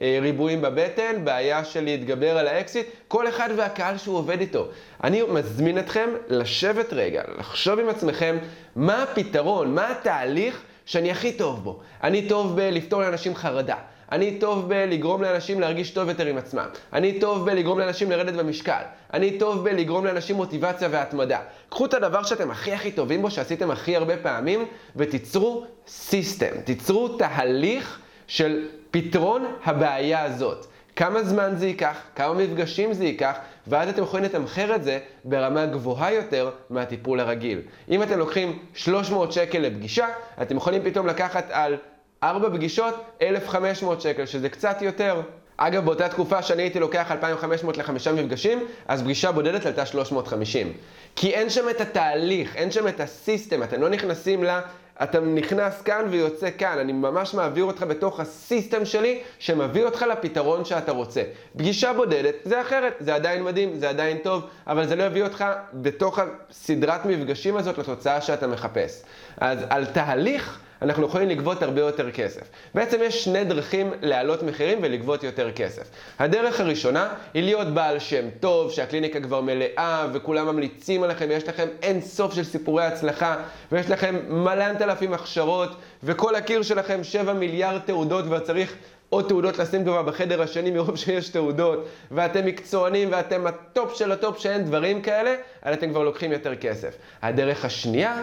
אה, 0.00 0.18
ריבועים 0.22 0.62
בבטן, 0.62 1.24
בעיה 1.24 1.64
של 1.64 1.84
להתגבר 1.84 2.38
על 2.38 2.48
האקסיט, 2.48 2.86
כל 3.08 3.28
אחד 3.28 3.48
והקהל 3.56 3.98
שהוא 3.98 4.16
עובד 4.16 4.40
איתו. 4.40 4.68
אני 5.04 5.22
מזמין 5.28 5.78
אתכם 5.78 6.08
לשבת 6.28 6.92
רגע, 6.92 7.22
לחשוב 7.38 7.78
עם 7.78 7.88
עצמכם 7.88 8.36
מה 8.76 9.02
הפתרון, 9.02 9.74
מה 9.74 9.90
התהליך 9.90 10.62
שאני 10.88 11.10
הכי 11.10 11.32
טוב 11.32 11.64
בו. 11.64 11.80
אני 12.02 12.28
טוב 12.28 12.56
בלפתור 12.56 13.02
לאנשים 13.02 13.34
חרדה. 13.34 13.76
אני 14.12 14.38
טוב 14.38 14.68
בלגרום 14.68 15.22
לאנשים 15.22 15.60
להרגיש 15.60 15.90
טוב 15.90 16.08
יותר 16.08 16.26
עם 16.26 16.38
עצמם. 16.38 16.66
אני 16.92 17.20
טוב 17.20 17.46
בלגרום 17.46 17.78
לאנשים 17.78 18.10
לרדת 18.10 18.34
במשקל. 18.34 18.82
אני 19.14 19.38
טוב 19.38 19.64
בלגרום 19.64 20.06
לאנשים 20.06 20.36
מוטיבציה 20.36 20.88
והתמדה. 20.90 21.40
קחו 21.68 21.86
את 21.86 21.94
הדבר 21.94 22.22
שאתם 22.22 22.50
הכי 22.50 22.72
הכי 22.72 22.92
טובים 22.92 23.22
בו, 23.22 23.30
שעשיתם 23.30 23.70
הכי 23.70 23.96
הרבה 23.96 24.16
פעמים, 24.16 24.64
ותיצרו 24.96 25.66
סיסטם. 25.86 26.60
תיצרו 26.64 27.08
תהליך 27.08 27.98
של 28.26 28.68
פתרון 28.90 29.46
הבעיה 29.64 30.22
הזאת. 30.22 30.66
כמה 30.98 31.22
זמן 31.22 31.52
זה 31.56 31.66
ייקח, 31.66 31.96
כמה 32.16 32.34
מפגשים 32.34 32.92
זה 32.92 33.04
ייקח, 33.04 33.36
ואז 33.66 33.88
אתם 33.88 34.02
יכולים 34.02 34.24
לתמחר 34.24 34.74
את 34.74 34.84
זה 34.84 34.98
ברמה 35.24 35.66
גבוהה 35.66 36.12
יותר 36.12 36.50
מהטיפול 36.70 37.20
הרגיל. 37.20 37.60
אם 37.90 38.02
אתם 38.02 38.18
לוקחים 38.18 38.58
300 38.74 39.32
שקל 39.32 39.58
לפגישה, 39.58 40.06
אתם 40.42 40.56
יכולים 40.56 40.82
פתאום 40.84 41.06
לקחת 41.06 41.46
על 41.50 41.76
4 42.22 42.50
פגישות 42.50 42.94
1,500 43.22 44.00
שקל, 44.00 44.26
שזה 44.26 44.48
קצת 44.48 44.82
יותר. 44.82 45.20
אגב, 45.56 45.84
באותה 45.84 46.08
תקופה 46.08 46.42
שאני 46.42 46.62
הייתי 46.62 46.80
לוקח 46.80 47.12
2,500 47.12 47.76
לחמישה 47.76 48.12
מפגשים, 48.12 48.66
אז 48.88 49.02
פגישה 49.02 49.32
בודדת 49.32 49.66
עלתה 49.66 49.86
350. 49.86 50.72
כי 51.16 51.30
אין 51.34 51.50
שם 51.50 51.68
את 51.70 51.80
התהליך, 51.80 52.56
אין 52.56 52.70
שם 52.70 52.88
את 52.88 53.00
הסיסטם, 53.00 53.62
אתם 53.62 53.80
לא 53.80 53.88
נכנסים 53.88 54.44
ל... 54.44 54.58
אתה 55.02 55.20
נכנס 55.20 55.82
כאן 55.82 56.04
ויוצא 56.10 56.48
כאן, 56.58 56.78
אני 56.78 56.92
ממש 56.92 57.34
מעביר 57.34 57.64
אותך 57.64 57.82
בתוך 57.82 58.20
הסיסטם 58.20 58.84
שלי 58.84 59.20
שמביא 59.38 59.84
אותך 59.84 60.02
לפתרון 60.02 60.64
שאתה 60.64 60.92
רוצה. 60.92 61.22
פגישה 61.56 61.92
בודדת 61.92 62.34
זה 62.44 62.60
אחרת, 62.60 62.94
זה 63.00 63.14
עדיין 63.14 63.44
מדהים, 63.44 63.78
זה 63.78 63.88
עדיין 63.88 64.18
טוב, 64.18 64.42
אבל 64.66 64.86
זה 64.86 64.96
לא 64.96 65.02
יביא 65.02 65.22
אותך 65.22 65.44
בתוך 65.74 66.18
הסדרת 66.18 67.06
מפגשים 67.06 67.56
הזאת 67.56 67.78
לתוצאה 67.78 68.20
שאתה 68.20 68.46
מחפש. 68.46 69.02
אז 69.36 69.58
על 69.70 69.86
תהליך 69.86 70.60
אנחנו 70.82 71.06
יכולים 71.06 71.28
לגבות 71.28 71.62
הרבה 71.62 71.80
יותר 71.80 72.10
כסף. 72.10 72.42
בעצם 72.74 72.98
יש 73.02 73.24
שני 73.24 73.44
דרכים 73.44 73.90
להעלות 74.02 74.42
מחירים 74.42 74.78
ולגבות 74.82 75.24
יותר 75.24 75.52
כסף. 75.52 75.82
הדרך 76.18 76.60
הראשונה 76.60 77.08
היא 77.34 77.42
להיות 77.42 77.68
בעל 77.68 77.98
שם 77.98 78.24
טוב, 78.40 78.72
שהקליניקה 78.72 79.20
כבר 79.20 79.40
מלאה 79.40 80.06
וכולם 80.12 80.46
ממליצים 80.46 81.02
עליכם 81.02 81.26
ויש 81.28 81.48
לכם 81.48 81.68
אין 81.82 82.00
סוף 82.00 82.34
של 82.34 82.44
סיפורי 82.44 82.84
הצלחה 82.84 83.36
ויש 83.72 83.90
לכם 83.90 84.16
מלנת 84.28 84.82
אלפים 84.82 85.14
הכשרות 85.14 85.76
וכל 86.02 86.34
הקיר 86.34 86.62
שלכם 86.62 87.04
7 87.04 87.32
מיליארד 87.32 87.80
תעודות 87.80 88.24
כבר 88.24 88.40
צריך 88.40 88.74
עוד 89.10 89.28
תעודות 89.28 89.58
לשים 89.58 89.84
כבר 89.84 90.02
בחדר 90.02 90.42
השני 90.42 90.70
מרוב 90.70 90.96
שיש 91.04 91.28
תעודות, 91.28 91.88
ואתם 92.10 92.46
מקצוענים 92.46 93.08
ואתם 93.12 93.46
הטופ 93.46 93.94
של 93.94 94.12
הטופ 94.12 94.38
שאין 94.38 94.64
דברים 94.64 95.02
כאלה, 95.02 95.34
אז 95.62 95.74
אתם 95.74 95.90
כבר 95.90 96.02
לוקחים 96.02 96.32
יותר 96.32 96.54
כסף. 96.54 96.96
הדרך 97.22 97.64
השנייה 97.64 98.22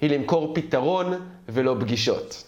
היא 0.00 0.10
למכור 0.10 0.54
פתרון 0.54 1.12
ולא 1.48 1.76
פגישות. 1.80 2.44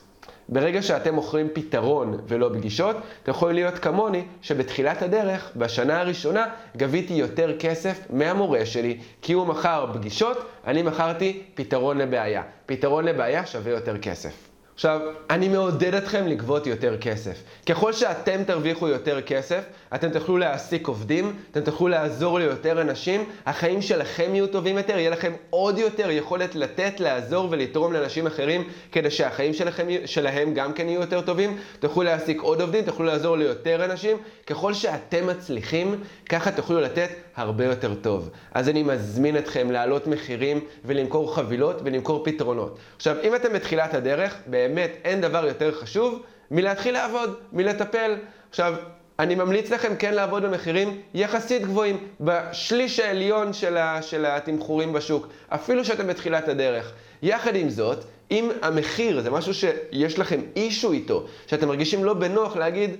ברגע 0.48 0.82
שאתם 0.82 1.14
מוכרים 1.14 1.48
פתרון 1.52 2.20
ולא 2.28 2.50
פגישות, 2.54 2.96
אתם 3.22 3.30
יכולים 3.30 3.54
להיות 3.54 3.78
כמוני, 3.78 4.24
שבתחילת 4.42 5.02
הדרך, 5.02 5.50
בשנה 5.56 6.00
הראשונה, 6.00 6.46
גביתי 6.76 7.14
יותר 7.14 7.58
כסף 7.58 8.06
מהמורה 8.10 8.66
שלי, 8.66 8.98
כי 9.22 9.32
הוא 9.32 9.46
מכר 9.46 9.86
פגישות, 9.94 10.38
אני 10.66 10.82
מכרתי 10.82 11.42
פתרון 11.54 11.98
לבעיה. 11.98 12.42
פתרון 12.66 13.04
לבעיה 13.04 13.46
שווה 13.46 13.72
יותר 13.72 13.98
כסף. 13.98 14.51
עכשיו, 14.82 15.00
אני 15.30 15.48
מעודד 15.48 15.94
אתכם 15.94 16.26
לגבות 16.26 16.66
יותר 16.66 16.96
כסף. 17.00 17.42
ככל 17.68 17.92
שאתם 17.92 18.44
תרוויחו 18.44 18.88
יותר 18.88 19.20
כסף, 19.20 19.64
אתם 19.94 20.10
תוכלו 20.10 20.38
להעסיק 20.38 20.86
עובדים, 20.86 21.36
אתם 21.50 21.60
תוכלו 21.60 21.88
לעזור 21.88 22.38
ליותר 22.38 22.80
אנשים, 22.80 23.24
החיים 23.46 23.82
שלכם 23.82 24.34
יהיו 24.34 24.46
טובים 24.46 24.76
יותר, 24.76 24.98
יהיה 24.98 25.10
לכם 25.10 25.32
עוד 25.50 25.78
יותר 25.78 26.10
יכולת 26.10 26.54
לתת, 26.54 27.00
לעזור 27.00 27.48
ולתרום 27.50 27.92
לאנשים 27.92 28.26
אחרים, 28.26 28.68
כדי 28.92 29.10
שהחיים 29.10 29.54
שלכם, 29.54 29.86
שלהם 30.06 30.54
גם 30.54 30.72
כן 30.72 30.88
יהיו 30.88 31.00
יותר 31.00 31.20
טובים. 31.20 31.58
תוכלו 31.80 32.02
להעסיק 32.02 32.40
עוד 32.40 32.60
עובדים, 32.60 32.84
תוכלו 32.84 33.06
לעזור 33.06 33.36
ליותר 33.36 33.84
אנשים. 33.84 34.16
ככל 34.46 34.74
שאתם 34.74 35.26
מצליחים, 35.26 36.00
ככה 36.28 36.52
תוכלו 36.52 36.80
לתת 36.80 37.10
הרבה 37.36 37.64
יותר 37.64 37.94
טוב. 37.94 38.30
אז 38.54 38.68
אני 38.68 38.82
מזמין 38.82 39.38
אתכם 39.38 39.70
להעלות 39.70 40.06
מחירים 40.06 40.60
ולמכור 40.84 41.34
חבילות 41.34 41.80
ולמכור 41.84 42.24
פתרונות. 42.24 42.78
עכשיו, 42.96 43.16
אם 43.22 43.34
אתם 43.34 43.52
בתחילת 43.52 43.94
הדרך, 43.94 44.36
באמת 44.46 44.71
אין 44.78 45.20
דבר 45.20 45.46
יותר 45.46 45.74
חשוב 45.74 46.22
מלהתחיל 46.50 46.94
לעבוד, 46.94 47.36
מלטפל. 47.52 48.14
עכשיו, 48.50 48.74
אני 49.18 49.34
ממליץ 49.34 49.70
לכם 49.70 49.96
כן 49.96 50.14
לעבוד 50.14 50.42
במחירים 50.42 51.00
יחסית 51.14 51.62
גבוהים, 51.62 52.08
בשליש 52.20 53.00
העליון 53.00 53.52
של, 53.52 53.76
ה, 53.76 54.02
של 54.02 54.26
התמחורים 54.26 54.92
בשוק, 54.92 55.26
אפילו 55.48 55.84
שאתם 55.84 56.06
בתחילת 56.06 56.48
הדרך. 56.48 56.92
יחד 57.22 57.56
עם 57.56 57.70
זאת, 57.70 58.04
אם 58.30 58.50
המחיר 58.62 59.20
זה 59.20 59.30
משהו 59.30 59.54
שיש 59.54 60.18
לכם 60.18 60.40
אישו 60.56 60.92
איתו, 60.92 61.26
שאתם 61.46 61.68
מרגישים 61.68 62.04
לא 62.04 62.14
בנוח 62.14 62.56
להגיד, 62.56 62.90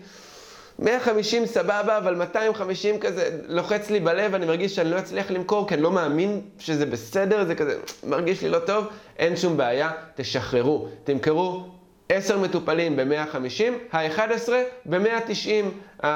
150 0.78 1.46
סבבה, 1.46 1.98
אבל 1.98 2.14
250 2.14 2.98
כזה 2.98 3.38
לוחץ 3.48 3.90
לי 3.90 4.00
בלב, 4.00 4.34
אני 4.34 4.46
מרגיש 4.46 4.74
שאני 4.74 4.90
לא 4.90 4.98
אצליח 4.98 5.30
למכור, 5.30 5.68
כי 5.68 5.74
אני 5.74 5.82
לא 5.82 5.90
מאמין 5.90 6.40
שזה 6.58 6.86
בסדר, 6.86 7.44
זה 7.44 7.54
כזה 7.54 7.78
מרגיש 8.04 8.42
לי 8.42 8.48
לא 8.48 8.58
טוב, 8.58 8.86
אין 9.18 9.36
שום 9.36 9.56
בעיה, 9.56 9.90
תשחררו, 10.14 10.88
תמכרו 11.04 11.64
10 12.08 12.38
מטופלים 12.38 12.96
ב-150, 12.96 13.96
ה-11 13.96 14.50
ב-190, 14.86 16.06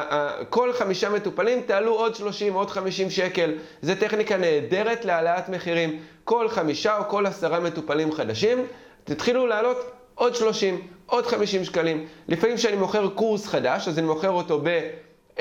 כל 0.51 0.73
חמישה 0.73 1.11
מטופלים 1.11 1.63
תעלו 1.67 1.95
עוד 1.95 2.15
30, 2.15 2.55
עוד 2.55 2.71
50 2.71 3.11
שקל. 3.11 3.53
זו 3.83 3.93
טכניקה 4.01 4.37
נהדרת 4.37 5.05
להעלאת 5.05 5.49
מחירים. 5.49 6.01
כל 6.25 6.49
חמישה 6.49 6.99
או 6.99 7.09
כל 7.09 7.27
עשרה 7.27 7.61
מטופלים 7.61 8.13
חדשים, 8.13 8.67
תתחילו 9.05 9.47
לעלות 9.47 9.91
עוד 10.17 10.35
30, 10.35 10.81
עוד 11.07 11.27
50 11.27 11.65
שקלים. 11.65 12.07
לפעמים 12.29 12.57
כשאני 12.57 12.77
מוכר 12.77 13.09
קורס 13.09 13.47
חדש, 13.47 13.89
אז 13.89 13.99
אני 13.99 14.07
מוכר 14.07 14.31
אותו 14.31 14.61
ב... 14.65 14.81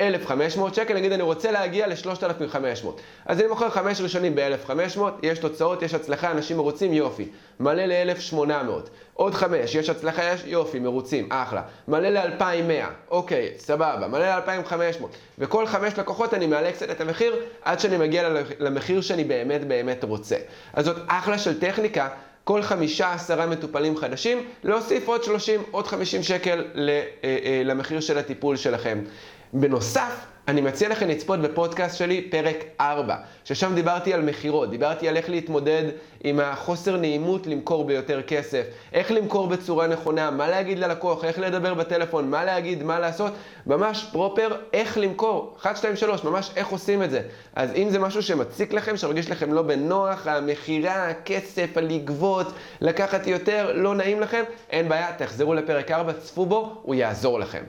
1,500 0.00 0.74
שקל, 0.74 0.94
נגיד 0.94 1.12
אני 1.12 1.22
רוצה 1.22 1.50
להגיע 1.50 1.86
ל-3,500. 1.86 2.86
אז 3.26 3.40
אני 3.40 3.48
מוכר 3.48 3.70
חמש 3.70 4.00
ראשונים 4.00 4.34
ב-1,500, 4.34 5.00
יש 5.22 5.38
תוצאות, 5.38 5.82
יש 5.82 5.94
הצלחה, 5.94 6.30
אנשים 6.30 6.56
מרוצים, 6.56 6.92
יופי. 6.92 7.28
מלא 7.60 7.84
ל-1,800. 7.84 8.88
עוד 9.14 9.34
חמש, 9.34 9.74
יש 9.74 9.90
הצלחה, 9.90 10.24
יש 10.24 10.42
יופי, 10.46 10.78
מרוצים, 10.78 11.28
אחלה. 11.32 11.62
מלא 11.88 12.08
ל-2,100, 12.08 13.10
אוקיי, 13.10 13.52
סבבה. 13.58 14.08
מלא 14.08 14.36
ל-2,500. 14.36 15.04
וכל 15.38 15.66
חמש 15.66 15.98
לקוחות 15.98 16.34
אני 16.34 16.46
מעלה 16.46 16.72
קצת 16.72 16.90
את 16.90 17.00
המחיר, 17.00 17.36
עד 17.62 17.80
שאני 17.80 17.96
מגיע 17.96 18.28
למחיר 18.58 19.00
שאני 19.00 19.24
באמת 19.24 19.64
באמת 19.68 20.04
רוצה. 20.04 20.36
אז 20.72 20.84
זאת 20.84 20.96
אחלה 21.06 21.38
של 21.38 21.60
טכניקה. 21.60 22.08
כל 22.46 22.62
חמישה 22.62 23.12
עשרה 23.12 23.46
מטופלים 23.46 23.96
חדשים, 23.96 24.38
להוסיף 24.64 25.08
עוד 25.08 25.24
30, 25.24 25.62
עוד 25.70 25.86
50 25.86 26.22
שקל 26.22 26.64
אה, 26.76 27.02
אה, 27.24 27.62
למחיר 27.64 28.00
של 28.00 28.18
הטיפול 28.18 28.56
שלכם. 28.56 28.98
בנוסף, 29.52 30.26
אני 30.48 30.60
מציע 30.60 30.88
לכם 30.88 31.08
לצפות 31.08 31.40
בפודקאסט 31.40 31.96
שלי, 31.96 32.22
פרק 32.30 32.56
4, 32.80 33.16
ששם 33.44 33.74
דיברתי 33.74 34.14
על 34.14 34.22
מכירות, 34.22 34.70
דיברתי 34.70 35.08
על 35.08 35.16
איך 35.16 35.30
להתמודד 35.30 35.82
עם 36.24 36.40
החוסר 36.40 36.96
נעימות 36.96 37.46
למכור 37.46 37.84
ביותר 37.84 38.22
כסף, 38.22 38.62
איך 38.92 39.10
למכור 39.10 39.46
בצורה 39.46 39.86
נכונה, 39.86 40.30
מה 40.30 40.48
להגיד 40.48 40.78
ללקוח, 40.78 41.24
איך 41.24 41.38
לדבר 41.38 41.74
בטלפון, 41.74 42.30
מה 42.30 42.44
להגיד, 42.44 42.82
מה 42.82 42.98
לעשות, 42.98 43.32
ממש 43.66 44.06
פרופר 44.12 44.56
איך 44.72 44.98
למכור, 44.98 45.56
1, 45.60 45.76
2, 45.76 45.96
3, 45.96 46.24
ממש 46.24 46.50
איך 46.56 46.68
עושים 46.68 47.02
את 47.02 47.10
זה. 47.10 47.22
אז 47.54 47.70
אם 47.74 47.90
זה 47.90 47.98
משהו 47.98 48.22
שמציק 48.22 48.72
לכם, 48.72 48.96
שמרגיש 48.96 49.30
לכם 49.30 49.52
לא 49.52 49.62
בנוח, 49.62 50.26
המכירה, 50.26 51.08
הכסף, 51.08 51.76
הלגבות, 51.76 52.46
לקחת 52.80 53.26
יותר, 53.26 53.72
לא 53.74 53.94
נעים 53.94 54.20
לכם, 54.20 54.42
אין 54.70 54.88
בעיה, 54.88 55.12
תחזרו 55.18 55.54
לפרק 55.54 55.90
4, 55.90 56.12
צפו 56.12 56.46
בו, 56.46 56.80
הוא 56.82 56.94
יעזור 56.94 57.40
לכם. 57.40 57.62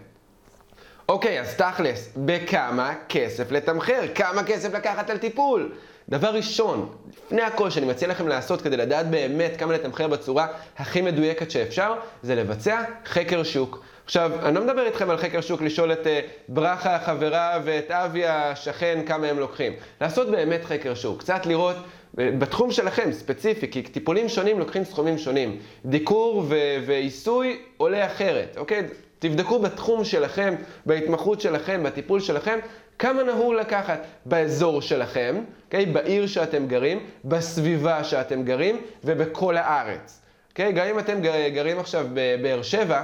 אוקיי, 1.10 1.42
אז 1.42 1.56
תכלס, 1.56 2.10
בכמה 2.18 2.94
כסף 3.10 3.52
לתמחר? 3.52 4.02
כמה 4.16 4.44
כסף 4.44 4.74
לקחת 4.74 5.10
על 5.10 5.18
טיפול? 5.18 5.72
דבר 6.10 6.28
ראשון, 6.28 6.90
לפני 7.26 7.42
הכל 7.42 7.70
שאני 7.70 7.86
מציע 7.86 8.08
לכם 8.08 8.28
לעשות 8.28 8.62
כדי 8.62 8.78
לדעת 8.78 9.10
באמת 9.10 9.52
כמה 9.58 9.74
לתמחר 9.74 10.08
בצורה 10.08 10.48
הכי 10.78 11.02
מדויקת 11.02 11.52
שאפשר, 11.52 11.94
זה 12.24 12.36
לבצע 12.36 12.82
חקר 13.06 13.44
שוק. 13.44 13.84
עכשיו, 14.06 14.32
אני 14.44 14.56
לא 14.56 14.62
מדבר 14.62 14.86
איתכם 14.86 15.10
על 15.10 15.18
חקר 15.18 15.42
שוק 15.42 15.62
לשאול 15.62 15.92
את 15.92 16.06
uh, 16.06 16.10
ברכה 16.50 16.96
החברה 16.96 17.60
ואת 17.64 17.92
אבי 17.92 18.26
השכן 18.26 19.02
כמה 19.06 19.28
הם 19.28 19.40
לוקחים. 19.40 19.74
לעשות 20.02 20.32
באמת 20.32 20.66
חקר 20.66 20.94
שוק, 20.94 21.20
קצת 21.20 21.46
לראות 21.46 21.76
אה, 22.20 22.30
בתחום 22.40 22.72
שלכם, 22.72 23.12
ספציפי, 23.12 23.72
כי 23.72 23.82
טיפולים 23.82 24.30
שונים 24.30 24.60
לוקחים 24.60 24.84
סכומים 24.84 25.18
שונים. 25.18 25.58
דיקור 25.86 26.46
ועיסוי 26.86 27.60
עולה 27.78 28.06
אחרת, 28.06 28.56
אוקיי? 28.58 28.84
תבדקו 29.20 29.60
בתחום 29.60 30.04
שלכם, 30.04 30.56
בהתמחות 30.86 31.42
שלכם, 31.42 31.84
בטיפול 31.84 32.20
שלכם, 32.20 32.60
כמה 33.00 33.24
נהוג 33.24 33.54
לקחת 33.54 34.00
באזור 34.26 34.82
שלכם, 34.82 35.36
okay? 35.38 35.66
אוקיי? 35.66 35.86
בעיר 35.86 36.28
שאתם 36.28 36.68
גרים, 36.68 37.00
בסביבה 37.26 38.04
שאתם 38.04 38.44
גרים 38.44 38.82
ובכל 39.04 39.58
הארץ. 39.58 40.20
Okay? 40.20 40.50
אוקיי? 40.50 40.72
גם 40.72 40.86
אם 40.86 41.00
אתם 41.00 41.22
גרים 41.54 41.80
עכשיו 41.80 42.08
בבאר 42.14 42.62
שבע, 42.62 43.04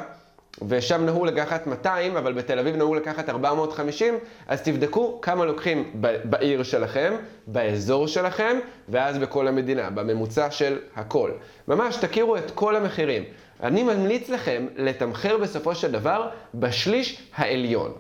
ושם 0.68 1.06
נהוג 1.06 1.28
לקחת 1.28 1.68
200, 1.68 2.18
אבל 2.18 2.34
בתל 2.34 2.60
אביב 2.60 2.76
נהוג 2.76 2.96
לקחת 2.96 3.30
450, 3.30 4.18
אז 4.48 4.62
תבדקו 4.62 5.22
כמה 5.22 5.46
לוקחים 5.46 5.92
בעיר 6.24 6.64
שלכם, 6.64 7.14
באזור 7.48 8.08
שלכם, 8.08 8.60
ואז 8.90 9.18
בכל 9.18 9.48
המדינה, 9.48 9.90
בממוצע 9.90 10.52
של 10.52 10.78
הכל. 10.96 11.32
ממש 11.68 11.96
תכירו 11.96 12.38
את 12.38 12.52
כל 12.52 12.76
המחירים. 12.76 13.24
אני 13.64 13.84
ממליץ 13.84 14.30
לכם 14.30 14.68
לתמחר 14.76 15.38
בסופו 15.38 15.76
של 15.76 15.92
דבר 15.92 16.30
בשליש 16.54 17.30
העליון. 17.36 17.92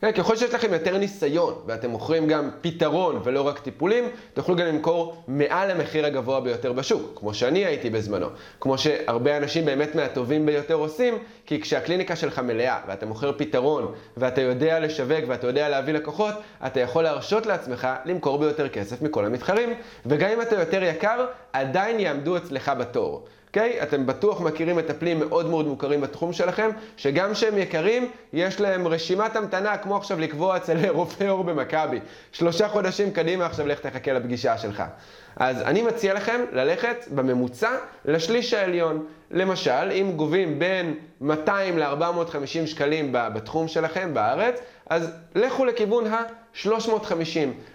כן, 0.00 0.12
ככל 0.12 0.36
שיש 0.36 0.54
לכם 0.54 0.72
יותר 0.72 0.98
ניסיון 0.98 1.54
ואתם 1.66 1.90
מוכרים 1.90 2.28
גם 2.28 2.50
פתרון 2.60 3.20
ולא 3.24 3.46
רק 3.46 3.58
טיפולים, 3.58 4.04
תוכלו 4.34 4.56
גם 4.56 4.66
למכור 4.66 5.22
מעל 5.28 5.70
המחיר 5.70 6.06
הגבוה 6.06 6.40
ביותר 6.40 6.72
בשוק, 6.72 7.12
כמו 7.14 7.34
שאני 7.34 7.64
הייתי 7.64 7.90
בזמנו. 7.90 8.26
כמו 8.60 8.78
שהרבה 8.78 9.36
אנשים 9.36 9.64
באמת 9.64 9.94
מהטובים 9.94 10.46
ביותר 10.46 10.74
עושים, 10.74 11.18
כי 11.46 11.60
כשהקליניקה 11.60 12.16
שלך 12.16 12.38
מלאה 12.38 12.78
ואתה 12.88 13.06
מוכר 13.06 13.32
פתרון 13.36 13.94
ואתה 14.16 14.40
יודע 14.40 14.80
לשווק 14.80 15.24
ואתה 15.28 15.46
יודע 15.46 15.68
להביא 15.68 15.94
לקוחות, 15.94 16.34
אתה 16.66 16.80
יכול 16.80 17.02
להרשות 17.02 17.46
לעצמך 17.46 17.88
למכור 18.04 18.38
ביותר 18.38 18.68
כסף 18.68 19.02
מכל 19.02 19.24
המתחרים, 19.24 19.74
וגם 20.06 20.30
אם 20.30 20.42
אתה 20.42 20.54
יותר 20.54 20.82
יקר, 20.82 21.26
עדיין 21.52 22.00
יעמדו 22.00 22.36
אצלך 22.36 22.72
בתור. 22.78 23.26
אוקיי? 23.50 23.82
אתם 23.82 24.06
בטוח 24.06 24.40
מכירים 24.40 24.76
מטפלים 24.76 25.18
מאוד 25.18 25.46
מאוד 25.46 25.66
מוכרים 25.66 26.00
בתחום 26.00 26.32
שלכם, 26.32 26.70
שגם 26.96 27.34
שהם 27.34 27.58
יקרים, 27.58 28.10
יש 28.32 28.60
להם 28.60 28.88
רשימת 28.88 29.36
המתנה, 29.36 29.76
כמו 29.76 29.96
עכשיו 29.96 30.20
לקבוע 30.20 30.56
אצל 30.56 30.76
רופא 30.88 31.24
עור 31.24 31.44
במכבי. 31.44 32.00
שלושה 32.32 32.68
חודשים 32.68 33.12
קדימה 33.12 33.46
עכשיו 33.46 33.66
לך 33.66 33.80
תחכה 33.80 34.12
לפגישה 34.12 34.58
שלך. 34.58 34.82
אז 35.36 35.62
אני 35.62 35.82
מציע 35.82 36.14
לכם 36.14 36.40
ללכת 36.52 36.96
בממוצע 37.14 37.70
לשליש 38.04 38.54
העליון. 38.54 39.06
למשל, 39.30 39.90
אם 39.92 40.12
גובים 40.16 40.58
בין 40.58 40.94
200 41.20 41.78
ל-450 41.78 42.66
שקלים 42.66 43.08
בתחום 43.12 43.68
שלכם 43.68 44.14
בארץ, 44.14 44.60
אז 44.90 45.10
לכו 45.34 45.64
לכיוון 45.64 46.06
ה-350, 46.06 47.12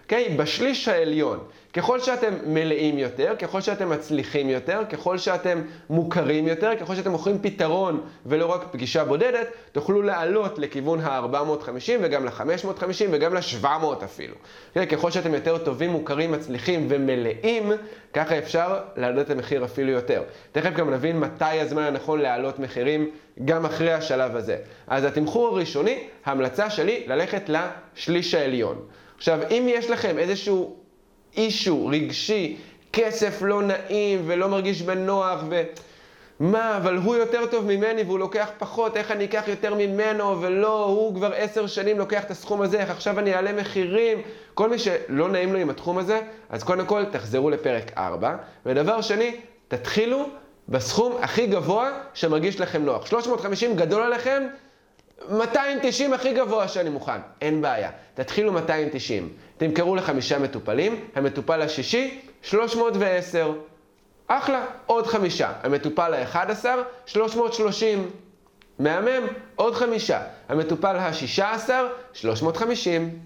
אוקיי? 0.04 0.30
בשליש 0.38 0.88
העליון. 0.88 1.40
ככל 1.76 2.00
שאתם 2.00 2.34
מלאים 2.46 2.98
יותר, 2.98 3.36
ככל 3.40 3.62
שאתם 3.62 3.90
מצליחים 3.90 4.50
יותר, 4.50 4.82
ככל 4.90 5.18
שאתם 5.18 5.62
מוכרים 5.90 6.48
יותר, 6.48 6.72
ככל 6.80 6.96
שאתם 6.96 7.12
מוכרים 7.12 7.40
פתרון 7.42 8.02
ולא 8.26 8.46
רק 8.46 8.68
פגישה 8.72 9.04
בודדת, 9.04 9.48
תוכלו 9.72 10.02
לעלות 10.02 10.60
לכיוון 10.60 11.00
ה-450 11.00 11.92
וגם 12.02 12.26
ל-550 12.26 13.06
וגם 13.12 13.34
ל-700 13.34 14.04
אפילו. 14.04 14.36
כן, 14.74 14.86
ככל 14.86 15.12
שאתם 15.12 15.34
יותר 15.34 15.58
טובים, 15.58 15.90
מוכרים, 15.90 16.32
מצליחים 16.32 16.88
ומלאים, 16.90 17.72
ככה 18.14 18.38
אפשר 18.38 18.80
להעלות 18.96 19.26
את 19.26 19.32
המחיר 19.32 19.66
אפילו 19.66 19.92
יותר. 19.92 20.24
תכף 20.52 20.74
גם 20.74 20.90
נבין 20.94 21.20
מתי 21.20 21.60
הזמן 21.60 21.84
הנכון 21.84 22.22
להעלות 22.22 22.60
מחירים 22.60 23.10
גם 23.46 23.66
אחרי 23.66 23.94
השלב 23.94 24.36
הזה. 24.36 24.58
אז 24.88 25.04
התמחור 25.04 25.48
הראשוני, 25.48 26.04
ההמלצה 26.26 26.70
שלי 26.70 27.04
ללכת 27.08 27.50
לשליש 27.50 28.34
העליון. 28.34 28.82
עכשיו, 29.18 29.40
אם 29.52 29.66
יש 29.70 29.90
לכם 29.90 30.18
איזשהו 30.18 30.85
אישו 31.38 31.88
רגשי, 31.88 32.58
כסף 32.94 33.42
לא 33.42 33.62
נעים 33.62 34.22
ולא 34.26 34.48
מרגיש 34.48 34.82
בנוח 34.82 35.44
ו... 35.50 35.64
מה, 36.40 36.78
אבל 36.78 36.98
הוא 36.98 37.16
יותר 37.16 37.46
טוב 37.46 37.66
ממני 37.66 38.04
והוא 38.04 38.20
לוקח 38.20 38.50
פחות, 38.58 38.98
איך 38.98 39.12
אני 39.12 39.26
אקח 39.26 39.44
יותר 39.48 39.74
ממנו 39.76 40.42
ולא, 40.42 40.86
הוא 40.86 41.16
כבר 41.16 41.32
עשר 41.36 41.68
שנים 41.68 41.98
לוקח 41.98 42.24
את 42.24 42.32
הסכום 42.32 42.62
הזה, 42.62 42.80
איך 42.80 42.90
עכשיו 42.90 43.20
אני 43.20 43.36
אעלה 43.36 43.54
מחירים. 43.54 44.22
כל 44.54 44.70
מי 44.70 44.80
שלא 44.80 45.30
נעים 45.30 45.54
לו 45.54 45.60
עם 45.60 45.70
התחום 45.70 45.98
הזה, 45.98 46.22
אז 46.50 46.64
קודם 46.64 46.86
כל 46.86 47.06
תחזרו 47.12 47.50
לפרק 47.50 47.92
4. 47.98 48.36
ודבר 48.66 49.02
שני, 49.02 49.36
תתחילו 49.68 50.30
בסכום 50.70 51.18
הכי 51.22 51.48
גבוה 51.48 51.92
שמרגיש 52.14 52.60
לכם 52.62 52.84
נוח. 52.86 53.06
350 53.06 53.76
גדול 53.76 54.02
עליכם, 54.02 54.44
290 55.30 56.14
הכי 56.14 56.34
גבוה 56.34 56.68
שאני 56.68 56.90
מוכן, 56.90 57.20
אין 57.42 57.62
בעיה. 57.62 57.92
תתחילו 58.14 58.52
290, 58.54 59.30
תמכרו 59.58 59.96
לחמישה 59.96 60.40
מטופלים, 60.40 61.06
המטופל 61.16 61.62
השישי, 61.62 62.22
310. 62.42 63.52
אחלה, 64.28 64.66
עוד 64.86 65.08
חמישה. 65.08 65.52
המטופל 65.64 66.14
ה-11, 66.14 66.66
330. 67.06 68.10
מהמם, 68.80 69.28
עוד 69.56 69.76
חמישה. 69.76 70.22
המטופל 70.50 70.96
ה-16, 70.96 71.70
350. 72.14 73.20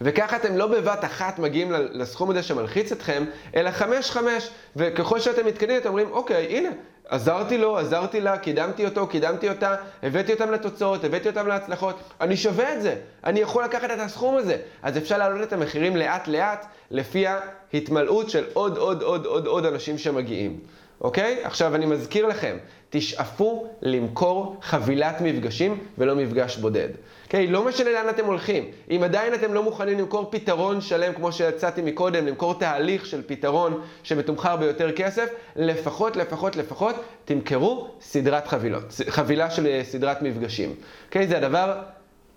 וככה 0.00 0.36
אתם 0.36 0.56
לא 0.56 0.66
בבת 0.66 1.04
אחת 1.04 1.38
מגיעים 1.38 1.72
לסכום 1.72 2.30
הזה 2.30 2.42
שמלחיץ 2.42 2.92
אתכם, 2.92 3.24
אלא 3.56 3.70
חמש-חמש. 3.70 4.50
וככל 4.76 5.20
שאתם 5.20 5.46
מתקדמים, 5.46 5.76
אתם 5.76 5.88
אומרים, 5.88 6.10
אוקיי, 6.12 6.46
הנה, 6.46 6.68
עזרתי 7.08 7.58
לו, 7.58 7.78
עזרתי 7.78 8.20
לה, 8.20 8.38
קידמתי 8.38 8.84
אותו, 8.84 9.06
קידמתי 9.06 9.48
אותה, 9.48 9.76
הבאתי 10.02 10.32
אותם 10.32 10.50
לתוצאות, 10.50 11.04
הבאתי 11.04 11.28
אותם 11.28 11.46
להצלחות, 11.46 12.00
אני 12.20 12.36
שווה 12.36 12.74
את 12.74 12.82
זה, 12.82 12.94
אני 13.24 13.40
יכול 13.40 13.64
לקחת 13.64 13.90
את 13.90 13.98
הסכום 13.98 14.36
הזה. 14.36 14.56
אז 14.82 14.98
אפשר 14.98 15.18
להעלות 15.18 15.42
את 15.42 15.52
המחירים 15.52 15.96
לאט 15.96 16.28
לאט, 16.28 16.66
לפי 16.90 17.24
ההתמלאות 17.72 18.30
של 18.30 18.44
עוד 18.52 18.76
עוד 18.76 19.02
עוד 19.02 19.26
עוד 19.26 19.46
עוד 19.46 19.66
אנשים 19.66 19.98
שמגיעים. 19.98 20.58
אוקיי? 21.00 21.44
עכשיו 21.44 21.74
אני 21.74 21.86
מזכיר 21.86 22.26
לכם, 22.26 22.56
תשאפו 22.90 23.66
למכור 23.82 24.56
חבילת 24.62 25.20
מפגשים 25.20 25.78
ולא 25.98 26.16
מפגש 26.16 26.56
בודד. 26.56 26.88
אוקיי? 27.30 27.46
לא 27.46 27.64
משנה 27.64 27.92
לאן 27.92 28.08
אתם 28.08 28.24
הולכים. 28.24 28.64
אם 28.90 29.00
עדיין 29.04 29.34
אתם 29.34 29.54
לא 29.54 29.62
מוכנים 29.62 29.98
למכור 29.98 30.30
פתרון 30.30 30.80
שלם, 30.80 31.12
כמו 31.14 31.32
שיצאתי 31.32 31.82
מקודם, 31.82 32.26
למכור 32.26 32.54
תהליך 32.54 33.06
של 33.06 33.22
פתרון 33.26 33.80
שמתומחר 34.02 34.56
ביותר 34.56 34.92
כסף, 34.92 35.28
לפחות, 35.56 36.16
לפחות, 36.16 36.56
לפחות, 36.56 36.96
תמכרו 37.24 37.90
סדרת 38.00 38.48
חבילות, 38.48 38.84
חבילה 39.08 39.50
של 39.50 39.66
אה, 39.66 39.80
סדרת 39.84 40.22
מפגשים. 40.22 40.74
אוקיי? 41.06 41.26
זה 41.26 41.36
הדבר 41.36 41.82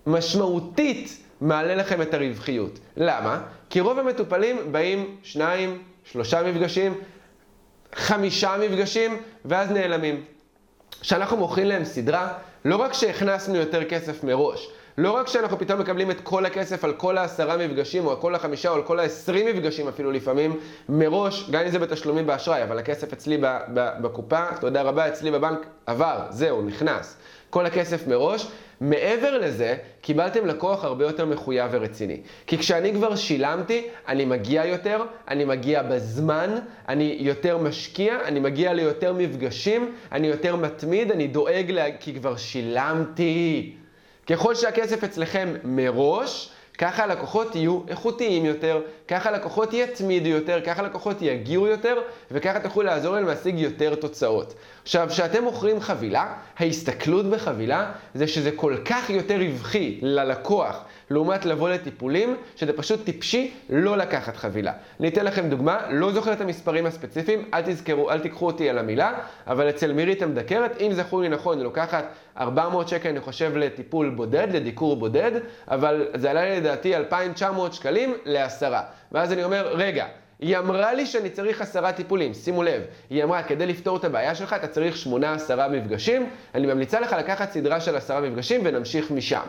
משמעותית 0.08 1.18
מעלה 1.42 1.76
לכם 1.76 2.02
את 2.02 2.14
הרווחיות. 2.14 2.80
למה? 2.98 3.42
כי 3.70 3.80
רוב 3.80 4.00
המטופלים 4.00 4.58
באים 4.72 5.16
שניים, 5.24 5.82
שלושה 6.04 6.44
מפגשים, 6.44 6.94
חמישה 7.96 8.56
מפגשים, 8.62 9.18
ואז 9.46 9.72
נעלמים. 9.72 10.24
כשאנחנו 11.02 11.38
מוכרים 11.38 11.68
להם 11.68 11.86
סדרה, 11.86 12.34
לא 12.66 12.76
רק 12.76 12.94
שהכנסנו 12.94 13.56
יותר 13.56 13.84
כסף 13.84 14.24
מראש, 14.24 14.70
לא 14.98 15.12
רק 15.12 15.28
שאנחנו 15.28 15.60
פתאום 15.60 15.80
מקבלים 15.80 16.12
את 16.12 16.22
כל 16.22 16.46
הכסף 16.46 16.84
על 16.84 16.94
כל 16.94 17.18
העשרה 17.18 17.58
מפגשים, 17.58 18.06
או 18.06 18.12
על 18.12 18.18
כל 18.18 18.36
החמישה, 18.36 18.70
או 18.70 18.76
על 18.76 18.84
כל 18.84 19.00
העשרים 19.00 19.46
מפגשים 19.48 19.88
אפילו 19.88 20.12
לפעמים, 20.12 20.60
מראש, 20.90 21.50
גם 21.52 21.62
אם 21.62 21.70
זה 21.70 21.80
בתשלומים 21.80 22.28
באשראי, 22.28 22.64
אבל 22.64 22.80
הכסף 22.80 23.14
אצלי 23.14 23.38
בקופה, 24.02 24.46
תודה 24.62 24.82
רבה, 24.82 25.08
אצלי 25.08 25.32
בבנק 25.32 25.66
עבר, 25.86 26.20
זהו, 26.30 26.62
נכנס. 26.62 27.18
כל 27.50 27.66
הכסף 27.66 28.08
מראש. 28.08 28.48
מעבר 28.82 29.38
לזה, 29.38 29.76
קיבלתם 30.02 30.46
לקוח 30.46 30.84
הרבה 30.84 31.06
יותר 31.06 31.26
מחויב 31.26 31.68
ורציני. 31.72 32.22
כי 32.48 32.58
כשאני 32.58 32.94
כבר 32.94 33.16
שילמתי, 33.16 33.88
אני 34.08 34.26
מגיע 34.26 34.66
יותר, 34.66 35.04
אני 35.28 35.46
מגיע 35.46 35.84
בזמן, 35.84 36.56
אני 36.90 37.18
יותר 37.20 37.58
משקיע, 37.58 38.18
אני 38.26 38.40
מגיע 38.40 38.74
ליותר 38.74 39.14
מפגשים, 39.14 39.92
אני 40.12 40.28
יותר 40.28 40.56
מתמיד, 40.56 41.12
אני 41.12 41.28
דואג, 41.28 41.72
לה... 41.72 41.86
כי 42.00 42.14
כבר 42.14 42.36
שילמתי. 42.36 43.74
ככל 44.28 44.56
שהכסף 44.56 45.04
אצלכם 45.04 45.54
מראש, 45.64 46.50
ככה 46.78 47.04
הלקוחות 47.04 47.56
יהיו 47.56 47.82
איכותיים 47.88 48.46
יותר, 48.46 48.82
ככה 49.08 49.30
הלקוחות 49.30 49.74
יתמידו 49.74 50.30
יותר, 50.30 50.62
ככה 50.66 50.82
הלקוחות 50.82 51.18
יגיעו 51.22 51.68
יותר, 51.68 51.96
וככה 52.32 52.60
תוכלו 52.60 52.84
לעזור 52.84 53.16
להם 53.16 53.26
להשיג 53.28 53.60
יותר 53.60 53.96
תוצאות. 53.96 54.54
עכשיו, 54.84 55.08
כשאתם 55.10 55.44
מוכרים 55.44 55.82
חבילה, 55.82 56.34
ההסתכלות 56.58 57.26
בחבילה 57.26 57.92
זה 58.16 58.28
שזה 58.28 58.52
כל 58.56 58.76
כך 58.86 59.10
יותר 59.10 59.38
רווחי 59.38 60.00
ללקוח 60.02 60.84
לעומת 61.14 61.46
לבוא 61.46 61.70
לטיפולים, 61.70 62.36
שזה 62.56 62.74
פשוט 62.74 63.06
טיפשי 63.06 63.54
לא 63.70 63.98
לקחת 63.98 64.38
חבילה. 64.38 64.74
אני 65.00 65.08
אתן 65.08 65.26
לכם 65.26 65.50
דוגמה, 65.50 65.80
לא 65.90 66.12
זוכר 66.12 66.34
את 66.34 66.42
המספרים 66.42 66.86
הספציפיים, 66.86 67.50
אל 67.54 67.62
תזכרו, 67.66 68.12
אל 68.12 68.20
תיקחו 68.20 68.46
אותי 68.46 68.70
על 68.70 68.78
המילה, 68.78 69.14
אבל 69.48 69.70
אצל 69.70 69.94
מירית 69.94 70.22
המדקרת, 70.22 70.82
אם 70.82 70.94
זכור 70.94 71.22
לי 71.22 71.30
נכון, 71.30 71.58
היא 71.58 71.64
לוקחת 71.64 72.06
400 72.38 72.88
שקל, 72.88 73.10
אני 73.10 73.20
חושב, 73.20 73.58
לטיפול 73.58 74.10
בודד, 74.10 74.48
לדיקור 74.52 74.96
בודד, 74.96 75.32
אבל 75.68 76.08
זה 76.16 76.32
עלה 76.32 76.46
לי 76.46 76.60
לדעתי 76.60 76.96
2,900 76.96 77.74
שקלים 77.74 78.14
לעשרה. 78.26 78.82
ואז 79.12 79.34
אני 79.34 79.44
אומר, 79.44 79.68
רגע, 79.74 80.06
היא 80.40 80.58
אמרה 80.58 80.94
לי 80.94 81.06
שאני 81.06 81.30
צריך 81.30 81.62
עשרה 81.62 81.92
טיפולים, 81.92 82.34
שימו 82.34 82.64
לב. 82.64 82.82
היא 83.10 83.24
אמרה, 83.24 83.44
כדי 83.44 83.66
לפתור 83.66 83.98
את 83.98 84.04
הבעיה 84.04 84.36
שלך, 84.36 84.54
אתה 84.54 84.68
צריך 84.68 84.98
שמונה 84.98 85.34
עשרה 85.34 85.68
מפגשים. 85.68 86.30
אני 86.56 86.68
ממליצה 86.68 87.00
לך 87.00 87.16
לקחת 87.20 87.52
סדרה 87.52 87.82
של 87.82 87.96
עשרה 87.96 88.22
מפגשים 88.22 88.62
ונמשיך 88.64 89.12
משם. 89.12 89.46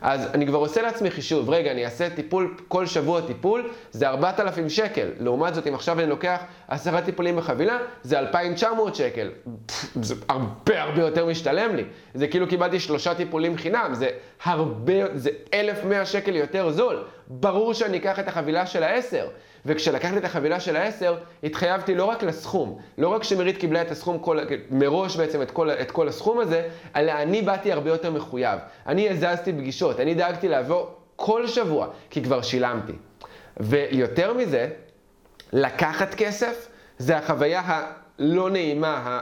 אז 0.00 0.28
אני 0.34 0.46
כבר 0.46 0.58
עושה 0.58 0.82
לעצמי 0.82 1.10
חישוב, 1.10 1.50
רגע, 1.50 1.70
אני 1.70 1.84
אעשה 1.84 2.10
טיפול, 2.10 2.54
כל 2.68 2.86
שבוע 2.86 3.20
טיפול, 3.20 3.70
זה 3.90 4.08
4,000 4.08 4.68
שקל. 4.68 5.08
לעומת 5.20 5.54
זאת, 5.54 5.66
אם 5.66 5.74
עכשיו 5.74 6.00
אני 6.00 6.06
לוקח 6.08 6.40
עשרה 6.68 7.02
טיפולים 7.02 7.36
בחבילה, 7.36 7.78
זה 8.02 8.18
2,900 8.18 8.94
שקל. 8.94 9.30
זה 10.02 10.14
הרבה 10.28 10.82
הרבה 10.82 11.00
יותר 11.02 11.26
משתלם 11.26 11.76
לי. 11.76 11.84
זה 12.14 12.26
כאילו 12.28 12.48
קיבלתי 12.48 12.80
שלושה 12.80 13.14
טיפולים 13.14 13.56
חינם, 13.56 13.90
זה 13.92 14.08
הרבה, 14.44 14.94
זה 15.14 15.30
1,100 15.54 16.06
שקל 16.06 16.36
יותר 16.36 16.70
זול. 16.70 17.04
ברור 17.28 17.74
שאני 17.74 17.98
אקח 17.98 18.18
את 18.18 18.28
החבילה 18.28 18.66
של 18.66 18.82
העשר. 18.82 19.26
וכשלקחתי 19.66 20.16
את 20.16 20.24
החבילה 20.24 20.60
של 20.60 20.76
העשר, 20.76 21.18
התחייבתי 21.44 21.94
לא 21.94 22.04
רק 22.04 22.22
לסכום, 22.22 22.78
לא 22.98 23.08
רק 23.08 23.24
שמירית 23.24 23.56
קיבלה 23.56 23.82
את 23.82 23.90
הסכום 23.90 24.18
כל, 24.18 24.38
מראש 24.70 25.16
בעצם 25.16 25.42
את 25.42 25.50
כל, 25.50 25.70
את 25.70 25.90
כל 25.90 26.08
הסכום 26.08 26.40
הזה, 26.40 26.68
אלא 26.96 27.12
אני 27.12 27.42
באתי 27.42 27.72
הרבה 27.72 27.90
יותר 27.90 28.10
מחויב. 28.10 28.60
אני 28.86 29.08
הזזתי 29.08 29.52
פגישות, 29.52 30.00
אני 30.00 30.14
דאגתי 30.14 30.48
לעבור 30.48 30.94
כל 31.16 31.46
שבוע, 31.46 31.86
כי 32.10 32.22
כבר 32.22 32.42
שילמתי. 32.42 32.92
ויותר 33.56 34.32
מזה, 34.34 34.68
לקחת 35.52 36.14
כסף 36.14 36.68
זה 36.98 37.18
החוויה 37.18 37.86
הלא 38.18 38.50
נעימה, 38.50 39.20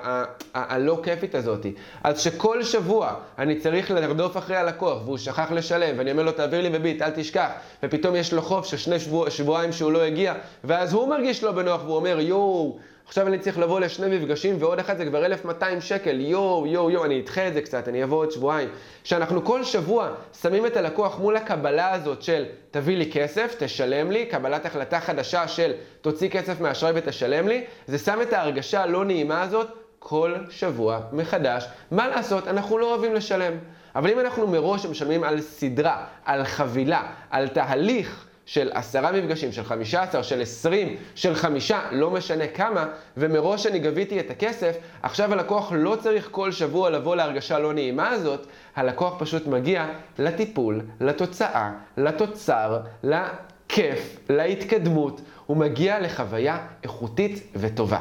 הלא 0.54 1.00
כיפית 1.02 1.34
הזאת. 1.34 1.66
אז 2.04 2.20
שכל 2.20 2.62
שבוע 2.62 3.14
אני 3.38 3.60
צריך 3.60 3.90
לרדוף 3.90 4.36
אחרי 4.36 4.56
הלקוח 4.56 5.02
והוא 5.04 5.18
שכח 5.18 5.52
לשלם, 5.52 5.98
ואני 5.98 6.10
אומר 6.10 6.22
לו 6.22 6.32
תעביר 6.32 6.60
לי 6.60 6.70
בביט, 6.70 7.02
אל 7.02 7.10
תשכח, 7.10 7.48
ופתאום 7.82 8.16
יש 8.16 8.32
לו 8.32 8.42
חוב 8.42 8.64
של 8.64 8.76
שני 8.76 9.00
שבוע, 9.00 9.30
שבועיים 9.30 9.72
שהוא 9.72 9.92
לא 9.92 10.02
הגיע, 10.02 10.34
ואז 10.64 10.92
הוא 10.92 11.08
מרגיש 11.08 11.42
לא 11.42 11.52
בנוח 11.52 11.82
והוא 11.84 11.96
אומר 11.96 12.20
יואו, 12.20 12.78
עכשיו 13.06 13.26
אני 13.26 13.38
צריך 13.38 13.58
לבוא 13.58 13.80
לשני 13.80 14.18
מפגשים 14.18 14.56
ועוד 14.58 14.78
אחד 14.78 14.96
זה 14.96 15.04
כבר 15.04 15.26
1,200 15.26 15.80
שקל, 15.80 16.20
יואו, 16.20 16.66
יואו, 16.66 16.90
יואו, 16.90 17.04
אני 17.04 17.20
אדחה 17.20 17.48
את 17.48 17.54
זה 17.54 17.60
קצת, 17.60 17.88
אני 17.88 18.04
אבוא 18.04 18.16
עוד 18.16 18.30
שבועיים. 18.30 18.68
שאנחנו 19.04 19.44
כל 19.44 19.64
שבוע 19.64 20.08
שמים 20.40 20.66
את 20.66 20.76
הלקוח 20.76 21.18
מול 21.18 21.36
הקבלה 21.36 21.92
הזאת 21.92 22.22
של 22.22 22.44
תביא 22.70 22.96
לי 22.96 23.12
כסף, 23.12 23.54
תשלם 23.58 24.10
לי, 24.10 24.26
קבלת 24.26 24.66
החלטה 24.66 25.00
חדשה 25.00 25.48
של 25.48 25.72
תוציא 26.00 26.28
כסף 26.28 26.60
מהאשראי 26.60 26.92
ותשלם 26.94 27.48
לי, 27.48 27.64
זה 27.86 27.98
שם 27.98 28.18
את 28.22 28.32
ההרגשה 28.32 28.82
הלא 28.82 29.04
נעימה 29.04 29.42
הזאת 29.42 29.68
כל 29.98 30.34
שבוע 30.50 31.00
מחדש. 31.12 31.66
מה 31.90 32.08
לעשות, 32.08 32.48
אנחנו 32.48 32.78
לא 32.78 32.90
אוהבים 32.90 33.14
לשלם. 33.14 33.52
אבל 33.94 34.10
אם 34.10 34.20
אנחנו 34.20 34.46
מראש 34.46 34.86
משלמים 34.86 35.24
על 35.24 35.40
סדרה, 35.40 36.04
על 36.24 36.44
חבילה, 36.44 37.02
על 37.30 37.48
תהליך, 37.48 38.26
של 38.46 38.70
עשרה 38.74 39.12
מפגשים, 39.12 39.52
של 39.52 39.64
חמישה 39.64 40.02
עשר, 40.02 40.22
של 40.22 40.40
עשרים, 40.40 40.96
של 41.14 41.34
חמישה, 41.34 41.80
לא 41.92 42.10
משנה 42.10 42.46
כמה, 42.46 42.86
ומראש 43.16 43.66
אני 43.66 43.78
גביתי 43.78 44.20
את 44.20 44.30
הכסף, 44.30 44.76
עכשיו 45.02 45.32
הלקוח 45.32 45.72
לא 45.76 45.96
צריך 46.00 46.28
כל 46.30 46.52
שבוע 46.52 46.90
לבוא 46.90 47.16
להרגשה 47.16 47.58
לא 47.58 47.72
נעימה 47.72 48.08
הזאת, 48.08 48.46
הלקוח 48.76 49.14
פשוט 49.18 49.46
מגיע 49.46 49.86
לטיפול, 50.18 50.80
לתוצאה, 51.00 51.72
לתוצר, 51.96 52.80
לכיף, 53.02 54.18
להתקדמות, 54.28 55.20
הוא 55.46 55.56
מגיע 55.56 56.00
לחוויה 56.00 56.58
איכותית 56.82 57.52
וטובה. 57.56 58.00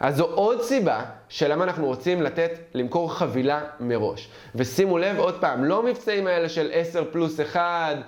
אז 0.00 0.16
זו 0.16 0.24
עוד 0.24 0.62
סיבה 0.62 1.04
של 1.28 1.52
למה 1.52 1.64
אנחנו 1.64 1.86
רוצים 1.86 2.22
לתת, 2.22 2.50
למכור 2.74 3.14
חבילה 3.14 3.60
מראש. 3.80 4.28
ושימו 4.54 4.98
לב, 4.98 5.18
עוד 5.18 5.40
פעם, 5.40 5.64
לא 5.64 5.82
מבצעים 5.82 6.26
האלה 6.26 6.48
של 6.48 6.70
10 6.72 7.04
פלוס 7.12 7.40
1, 7.40 7.60
אה, 7.60 8.00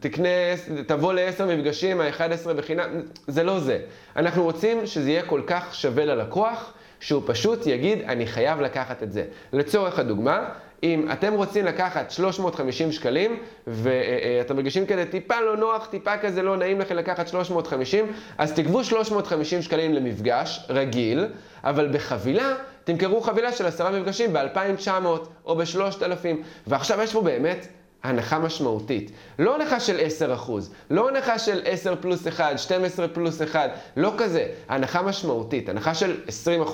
תקנה, 0.00 0.28
תבוא 0.86 1.12
לעשר 1.12 1.46
מפגשים, 1.46 2.00
ה-11 2.00 2.52
בחינם, 2.52 3.02
זה 3.26 3.42
לא 3.42 3.60
זה. 3.60 3.78
אנחנו 4.16 4.42
רוצים 4.42 4.86
שזה 4.86 5.10
יהיה 5.10 5.22
כל 5.22 5.42
כך 5.46 5.74
שווה 5.74 6.04
ללקוח, 6.04 6.72
שהוא 7.00 7.22
פשוט 7.26 7.66
יגיד, 7.66 7.98
אני 8.02 8.26
חייב 8.26 8.60
לקחת 8.60 9.02
את 9.02 9.12
זה. 9.12 9.24
לצורך 9.52 9.98
הדוגמה, 9.98 10.48
אם 10.82 11.08
אתם 11.12 11.32
רוצים 11.32 11.64
לקחת 11.64 12.10
350 12.10 12.92
שקלים, 12.92 13.36
ואתם 13.66 14.56
מרגישים 14.56 14.86
כזה 14.86 15.04
טיפה 15.10 15.40
לא 15.40 15.56
נוח, 15.56 15.86
טיפה 15.86 16.16
כזה 16.16 16.42
לא 16.42 16.56
נעים 16.56 16.80
לכם 16.80 16.96
לקחת 16.96 17.28
350, 17.28 18.12
אז 18.38 18.52
תגבו 18.52 18.84
350 18.84 19.62
שקלים 19.62 19.94
למפגש 19.94 20.66
רגיל, 20.68 21.26
אבל 21.64 21.88
בחבילה, 21.92 22.54
תמכרו 22.84 23.20
חבילה 23.20 23.52
של 23.52 23.66
עשרה 23.66 23.90
מפגשים 23.90 24.32
ב-2,900 24.32 25.06
או 25.44 25.56
ב-3,000, 25.56 26.26
ועכשיו 26.66 27.02
יש 27.02 27.12
פה 27.12 27.22
באמת 27.22 27.66
הנחה 28.08 28.38
משמעותית. 28.38 29.10
לא 29.38 29.54
הנחה 29.54 29.80
של 29.80 30.00
10%, 30.46 30.50
לא 30.90 31.08
הנחה 31.08 31.38
של 31.38 31.60
10 31.64 31.94
פלוס 32.00 32.28
1, 32.28 32.58
12 32.58 33.08
פלוס 33.08 33.42
1, 33.42 33.70
לא 33.96 34.12
כזה. 34.18 34.46
הנחה 34.68 35.02
משמעותית, 35.02 35.68
הנחה 35.68 35.94
של 35.94 36.16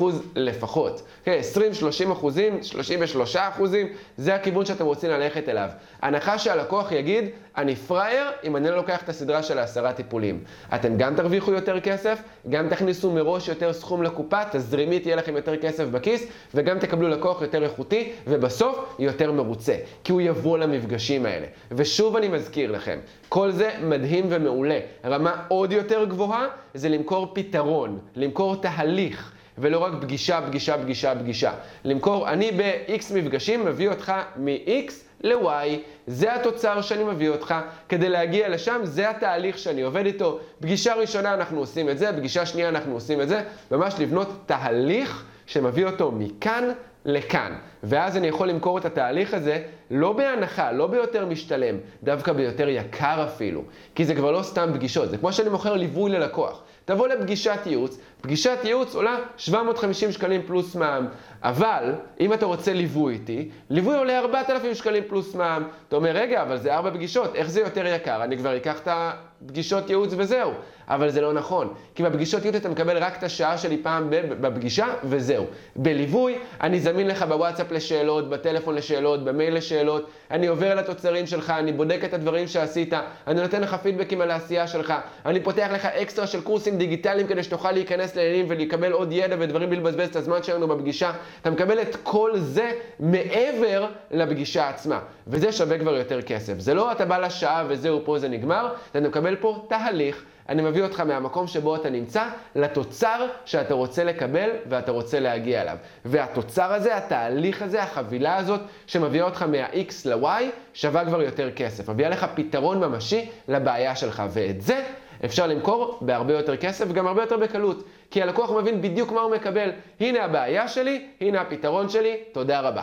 20% 0.00 0.04
לפחות. 0.36 1.02
כן, 1.24 1.36
20, 1.38 1.74
30 1.74 2.10
אחוזים, 2.10 2.62
33 2.62 3.36
אחוזים, 3.36 3.86
זה 4.16 4.34
הכיוון 4.34 4.64
שאתם 4.66 4.84
רוצים 4.84 5.10
ללכת 5.10 5.48
אליו. 5.48 5.68
הנחה 6.02 6.38
שהלקוח 6.38 6.92
יגיד, 6.92 7.24
אני 7.56 7.76
פראייר 7.76 8.26
אם 8.44 8.56
אני 8.56 8.68
לא 8.70 8.76
לוקח 8.76 9.02
את 9.02 9.08
הסדרה 9.08 9.42
של 9.42 9.58
העשרה 9.58 9.92
טיפולים. 9.92 10.44
אתם 10.74 10.96
גם 10.96 11.14
תרוויחו 11.14 11.52
יותר 11.52 11.80
כסף, 11.80 12.22
גם 12.50 12.68
תכניסו 12.68 13.10
מראש 13.10 13.48
יותר 13.48 13.72
סכום 13.72 14.02
לקופה, 14.02 14.40
תזרימית 14.50 15.06
יהיה 15.06 15.16
לכם 15.16 15.36
יותר 15.36 15.56
כסף 15.56 15.84
בכיס, 15.84 16.26
וגם 16.54 16.78
תקבלו 16.78 17.08
לקוח 17.08 17.42
יותר 17.42 17.64
איכותי, 17.64 18.12
ובסוף 18.26 18.96
יותר 18.98 19.32
מרוצה, 19.32 19.76
כי 20.04 20.12
הוא 20.12 20.20
יבוא 20.20 20.58
למפגשים 20.58 21.26
האלה. 21.26 21.46
ושוב 21.72 22.16
אני 22.16 22.28
מזכיר 22.28 22.72
לכם, 22.72 22.98
כל 23.28 23.50
זה 23.50 23.70
מדהים 23.82 24.26
ומעולה. 24.28 24.78
רמה 25.04 25.44
עוד 25.48 25.72
יותר 25.72 26.04
גבוהה 26.04 26.46
זה 26.74 26.88
למכור 26.88 27.30
פתרון, 27.34 27.98
למכור 28.16 28.56
תהליך. 28.56 29.30
ולא 29.58 29.78
רק 29.78 29.92
פגישה, 30.00 30.40
פגישה, 30.46 30.78
פגישה, 30.82 31.14
פגישה. 31.14 31.52
למכור, 31.84 32.28
אני 32.28 32.52
ב-X 32.52 33.14
מפגשים 33.14 33.64
מביא 33.64 33.88
אותך 33.88 34.12
מ-X 34.36 34.92
ל-Y, 35.24 35.78
זה 36.06 36.34
התוצר 36.34 36.80
שאני 36.80 37.04
מביא 37.04 37.28
אותך. 37.28 37.54
כדי 37.88 38.08
להגיע 38.08 38.48
לשם, 38.48 38.80
זה 38.82 39.10
התהליך 39.10 39.58
שאני 39.58 39.82
עובד 39.82 40.06
איתו. 40.06 40.38
פגישה 40.60 40.94
ראשונה 40.94 41.34
אנחנו 41.34 41.58
עושים 41.58 41.90
את 41.90 41.98
זה, 41.98 42.12
פגישה 42.12 42.46
שנייה 42.46 42.68
אנחנו 42.68 42.94
עושים 42.94 43.20
את 43.20 43.28
זה. 43.28 43.42
ממש 43.70 43.94
לבנות 43.98 44.28
תהליך 44.46 45.24
שמביא 45.46 45.86
אותו 45.86 46.12
מכאן 46.12 46.72
לכאן. 47.04 47.52
ואז 47.82 48.16
אני 48.16 48.26
יכול 48.26 48.48
למכור 48.48 48.78
את 48.78 48.84
התהליך 48.84 49.34
הזה 49.34 49.62
לא 49.90 50.12
בהנחה, 50.12 50.72
לא 50.72 50.86
ביותר 50.86 51.26
משתלם, 51.26 51.76
דווקא 52.02 52.32
ביותר 52.32 52.68
יקר 52.68 53.24
אפילו. 53.24 53.62
כי 53.94 54.04
זה 54.04 54.14
כבר 54.14 54.30
לא 54.30 54.42
סתם 54.42 54.70
פגישות, 54.74 55.10
זה 55.10 55.18
כמו 55.18 55.32
שאני 55.32 55.48
מוכר 55.48 55.74
ליווי 55.74 56.10
ללקוח. 56.10 56.62
תבוא 56.84 57.08
לפגישת 57.08 57.58
ייעוץ, 57.66 57.98
פגישת 58.20 58.58
ייעוץ 58.64 58.94
עולה 58.94 59.16
750 59.36 60.12
שקלים 60.12 60.42
פלוס 60.46 60.74
מע"מ, 60.74 61.06
אבל 61.42 61.92
אם 62.20 62.32
אתה 62.32 62.46
רוצה 62.46 62.72
ליווי 62.72 63.14
איתי, 63.14 63.50
ליווי 63.70 63.96
עולה 63.96 64.18
4,000 64.18 64.74
שקלים 64.74 65.02
פלוס 65.08 65.34
מע"מ. 65.34 65.62
אתה 65.88 65.96
אומר, 65.96 66.10
רגע, 66.10 66.42
אבל 66.42 66.58
זה 66.58 66.74
ארבע 66.74 66.90
פגישות, 66.90 67.34
איך 67.34 67.50
זה 67.50 67.60
יותר 67.60 67.86
יקר? 67.86 68.24
אני 68.24 68.38
כבר 68.38 68.56
אקח 68.56 68.80
את 68.80 68.88
הפגישות 68.90 69.90
ייעוץ 69.90 70.10
וזהו. 70.16 70.50
אבל 70.88 71.10
זה 71.10 71.20
לא 71.20 71.32
נכון, 71.32 71.74
כי 71.94 72.02
בפגישות 72.02 72.42
ייעוץ 72.42 72.56
אתה 72.56 72.68
מקבל 72.68 72.98
רק 72.98 73.18
את 73.18 73.22
השעה 73.22 73.58
שלי 73.58 73.78
פעם 73.82 74.08
בפגישה 74.40 74.86
וזהו. 75.04 75.44
בליווי, 75.76 76.38
אני 76.60 76.80
זמין 76.80 77.06
לך 77.06 77.22
בוואטסאפ 77.22 77.72
לשאלות, 77.72 78.30
בטלפון 78.30 78.74
לשאלות, 78.74 79.24
במייל 79.24 79.54
לשאלות, 79.54 80.10
אני 80.30 80.46
עובר 80.46 80.70
על 80.70 80.78
התוצרים 80.78 81.26
שלך, 81.26 81.50
אני 81.50 81.72
בודק 81.72 82.00
את 82.04 82.14
הדברים 82.14 82.46
שעשית, 82.46 82.92
אני 83.26 83.40
נותן 83.40 83.60
לך 83.60 83.74
פידבקים 83.74 84.20
על 84.20 84.30
העשייה 84.30 84.66
שלך, 84.66 84.94
אני 85.26 85.40
פותח 85.40 85.68
לך 85.72 85.86
אקסטרה 85.86 86.26
של 86.26 86.40
קורסים 86.40 86.78
דיגיטליים 86.78 87.26
כדי 87.26 87.42
שתוכל 87.42 87.72
להיכנס 87.72 88.16
לעניינים 88.16 88.46
ולקבל 88.48 88.92
עוד 88.92 89.12
ידע 89.12 89.36
ודברים 89.38 89.70
בלבזבז 89.70 90.08
את 90.08 90.16
הזמן 90.16 90.42
שלנו 90.42 90.68
בפגישה. 90.68 91.12
אתה 91.42 91.50
מקבל 91.50 91.82
את 91.82 91.96
כל 92.02 92.30
זה 92.36 92.72
מעבר 93.00 93.86
לפגישה 94.10 94.68
עצמה, 94.68 95.00
וזה 95.26 95.52
שווה 95.52 95.78
כבר 95.78 95.94
יותר 95.94 96.22
כסף. 96.22 96.58
זה 96.58 96.74
לא 96.74 96.92
אתה 96.92 97.04
בא 97.04 97.18
לשעה 97.18 97.64
וזהו, 97.68 98.00
פה 98.04 98.18
זה 98.18 98.28
נגמר, 98.28 98.68
אתה 98.90 99.00
מקבל 99.00 99.36
פה 99.36 99.66
תהליך. 99.68 100.24
אני 100.48 100.62
מביא 100.62 100.82
אותך 100.82 101.00
מהמקום 101.00 101.46
שבו 101.46 101.76
אתה 101.76 101.90
נמצא 101.90 102.24
לתוצר 102.56 103.26
שאתה 103.44 103.74
רוצה 103.74 104.04
לקבל 104.04 104.50
ואתה 104.68 104.92
רוצה 104.92 105.20
להגיע 105.20 105.62
אליו. 105.62 105.76
והתוצר 106.04 106.72
הזה, 106.72 106.96
התהליך 106.96 107.62
הזה, 107.62 107.82
החבילה 107.82 108.36
הזאת 108.36 108.60
שמביאה 108.86 109.24
אותך 109.24 109.42
מה-X 109.42 109.92
ל-Y, 110.04 110.42
שווה 110.74 111.04
כבר 111.04 111.22
יותר 111.22 111.50
כסף. 111.50 111.88
מביאה 111.88 112.08
לך 112.08 112.26
פתרון 112.34 112.80
ממשי 112.80 113.30
לבעיה 113.48 113.96
שלך, 113.96 114.22
ואת 114.30 114.60
זה 114.62 114.82
אפשר 115.24 115.46
למכור 115.46 115.98
בהרבה 116.00 116.32
יותר 116.32 116.56
כסף 116.56 116.84
וגם 116.88 117.06
הרבה 117.06 117.22
יותר 117.22 117.36
בקלות. 117.36 117.84
כי 118.10 118.22
הלקוח 118.22 118.50
מבין 118.50 118.82
בדיוק 118.82 119.12
מה 119.12 119.20
הוא 119.20 119.32
מקבל. 119.32 119.70
הנה 120.00 120.24
הבעיה 120.24 120.68
שלי, 120.68 121.06
הנה 121.20 121.40
הפתרון 121.40 121.88
שלי, 121.88 122.16
תודה 122.32 122.60
רבה. 122.60 122.82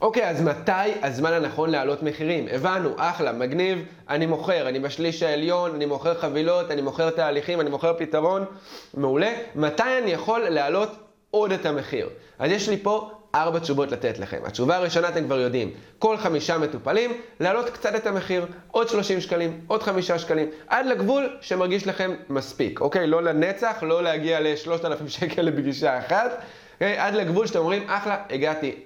אוקיי, 0.00 0.28
אז 0.30 0.42
מתי 0.42 0.92
הזמן 1.02 1.32
הנכון 1.32 1.70
להעלות 1.70 2.02
מחירים? 2.02 2.46
הבנו, 2.50 2.90
אחלה, 2.96 3.32
מגניב, 3.32 3.78
אני 4.08 4.26
מוכר, 4.26 4.68
אני 4.68 4.80
בשליש 4.80 5.22
העליון, 5.22 5.74
אני 5.74 5.86
מוכר 5.86 6.14
חבילות, 6.14 6.70
אני 6.70 6.82
מוכר 6.82 7.10
תהליכים, 7.10 7.60
אני 7.60 7.70
מוכר 7.70 7.94
פתרון, 7.98 8.44
מעולה. 8.94 9.32
מתי 9.54 9.98
אני 10.02 10.10
יכול 10.10 10.40
להעלות 10.40 10.90
עוד 11.30 11.52
את 11.52 11.66
המחיר? 11.66 12.08
אז 12.38 12.50
יש 12.50 12.68
לי 12.68 12.76
פה 12.76 13.10
ארבע 13.34 13.58
תשובות 13.58 13.92
לתת 13.92 14.18
לכם. 14.18 14.38
התשובה 14.44 14.76
הראשונה 14.76 15.08
אתם 15.08 15.24
כבר 15.24 15.40
יודעים, 15.40 15.70
כל 15.98 16.16
חמישה 16.16 16.58
מטופלים, 16.58 17.12
להעלות 17.40 17.70
קצת 17.70 17.94
את 17.94 18.06
המחיר, 18.06 18.46
עוד 18.70 18.88
30 18.88 19.20
שקלים, 19.20 19.60
עוד 19.66 19.82
חמישה 19.82 20.18
שקלים, 20.18 20.48
עד 20.66 20.86
לגבול 20.86 21.36
שמרגיש 21.40 21.86
לכם 21.86 22.14
מספיק, 22.28 22.80
אוקיי? 22.80 23.06
לא 23.06 23.22
לנצח, 23.22 23.82
לא 23.82 24.02
להגיע 24.02 24.40
ל-3,000 24.40 25.08
שקל 25.08 25.42
לפגישה 25.42 25.98
אחת, 25.98 26.42
אוקיי? 26.84 26.98
עד 26.98 27.14
לגבול 27.14 27.46
שאתם 27.46 27.58
אומרים, 27.58 27.82
אחלה, 27.88 28.16
הגעתי. 28.30 28.82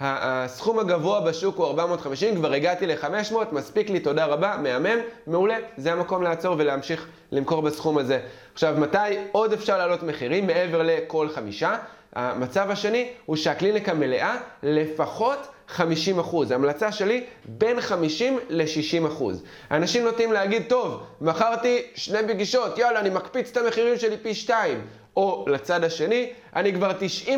הסכום 0.00 0.78
הגבוה 0.78 1.20
בשוק 1.20 1.56
הוא 1.56 1.66
450, 1.66 2.34
כבר 2.34 2.52
הגעתי 2.52 2.86
ל-500, 2.86 3.34
מספיק 3.52 3.90
לי, 3.90 4.00
תודה 4.00 4.24
רבה, 4.24 4.56
מהמם, 4.62 4.98
מעולה, 5.26 5.56
זה 5.76 5.92
המקום 5.92 6.22
לעצור 6.22 6.54
ולהמשיך 6.58 7.08
למכור 7.32 7.62
בסכום 7.62 7.98
הזה. 7.98 8.20
עכשיו, 8.52 8.74
מתי 8.78 8.98
עוד 9.32 9.52
אפשר 9.52 9.78
להעלות 9.78 10.02
מחירים 10.02 10.46
מעבר 10.46 10.82
לכל 10.82 11.28
חמישה? 11.34 11.76
המצב 12.12 12.70
השני 12.70 13.08
הוא 13.26 13.36
שהקליניקה 13.36 13.94
מלאה 13.94 14.36
לפחות 14.62 15.38
50 15.70 16.18
אחוז. 16.18 16.50
ההמלצה 16.50 16.92
שלי 16.92 17.24
בין 17.44 17.80
50 17.80 18.38
ל-60 18.48 19.06
אחוז. 19.06 19.42
אנשים 19.70 20.04
נוטים 20.04 20.32
להגיד, 20.32 20.62
טוב, 20.68 21.02
מכרתי 21.20 21.82
שני 21.94 22.18
פגישות, 22.28 22.78
יאללה, 22.78 23.00
אני 23.00 23.10
מקפיץ 23.10 23.50
את 23.50 23.56
המחירים 23.56 23.98
שלי 23.98 24.16
פי 24.16 24.34
שתיים. 24.34 24.80
או 25.16 25.44
לצד 25.48 25.84
השני, 25.84 26.32
אני 26.56 26.72
כבר 26.72 26.90
90% 27.26 27.30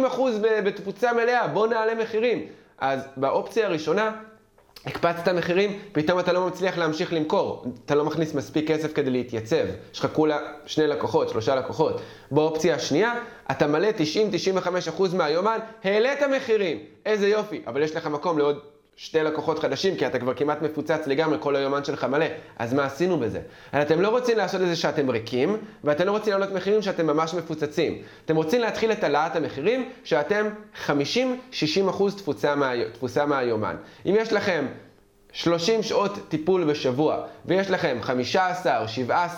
בתפוצה 0.65 1.13
מלאה, 1.13 1.47
בוא 1.47 1.67
נעלה 1.67 1.95
מחירים. 1.95 2.47
אז 2.79 3.01
באופציה 3.17 3.67
הראשונה, 3.67 4.11
הקפצת 4.87 5.29
מחירים, 5.29 5.79
פתאום 5.93 6.19
אתה 6.19 6.33
לא 6.33 6.47
מצליח 6.47 6.79
להמשיך 6.79 7.13
למכור. 7.13 7.65
אתה 7.85 7.95
לא 7.95 8.05
מכניס 8.05 8.35
מספיק 8.35 8.69
כסף 8.69 8.93
כדי 8.95 9.11
להתייצב. 9.11 9.65
יש 9.95 9.99
לך 9.99 10.09
כולה 10.13 10.39
שני 10.67 10.87
לקוחות, 10.87 11.29
שלושה 11.29 11.55
לקוחות. 11.55 12.01
באופציה 12.31 12.75
השנייה, 12.75 13.15
אתה 13.51 13.67
מלא 13.67 13.89
90-95% 14.99 15.17
מהיומן, 15.17 15.59
העלית 15.85 16.23
מחירים. 16.37 16.79
איזה 17.07 17.29
יופי, 17.29 17.63
אבל 17.67 17.83
יש 17.83 17.97
לך 17.97 18.07
מקום 18.07 18.39
לעוד 18.39 18.59
שתי 18.97 19.23
לקוחות 19.23 19.59
חדשים, 19.59 19.97
כי 19.97 20.07
אתה 20.07 20.19
כבר 20.19 20.35
כמעט 20.35 20.63
מפוצץ 20.63 21.07
לגמרי, 21.07 21.37
כל 21.41 21.57
היומן 21.57 21.85
שלך 21.85 22.05
מלא. 22.05 22.27
אז 22.59 22.75
מה 22.75 22.85
עשינו 22.85 23.19
בזה? 23.19 23.41
אתם 23.83 24.01
לא 24.01 24.09
רוצים 24.09 24.37
לעשות 24.39 24.61
את 24.61 24.67
זה 24.67 24.77
שאתם 24.77 25.11
ריקים, 25.11 25.57
ואתם 25.85 26.07
לא 26.07 26.11
רוצים 26.11 26.31
להעלות 26.31 26.53
מחירים 26.53 26.83
שאתם 26.83 27.07
ממש 27.07 27.35
מפוצצים. 27.35 28.03
אתם 28.25 28.37
רוצים 28.37 28.61
להתחיל 28.61 28.93
את 28.93 29.05
העלאת 29.05 29.37
המחירים 29.37 29.89
שאתם 30.05 30.49
50-60% 30.87 30.91
תפוצה, 32.17 32.55
מה, 32.55 32.73
תפוסה 32.93 33.27
מהיומן. 33.27 33.77
אם 34.07 34.15
יש 34.19 34.33
לכם 34.33 34.67
30 35.33 35.83
שעות 35.83 36.19
טיפול 36.29 36.65
בשבוע, 36.65 37.25
ויש 37.47 37.71
לכם 37.71 37.99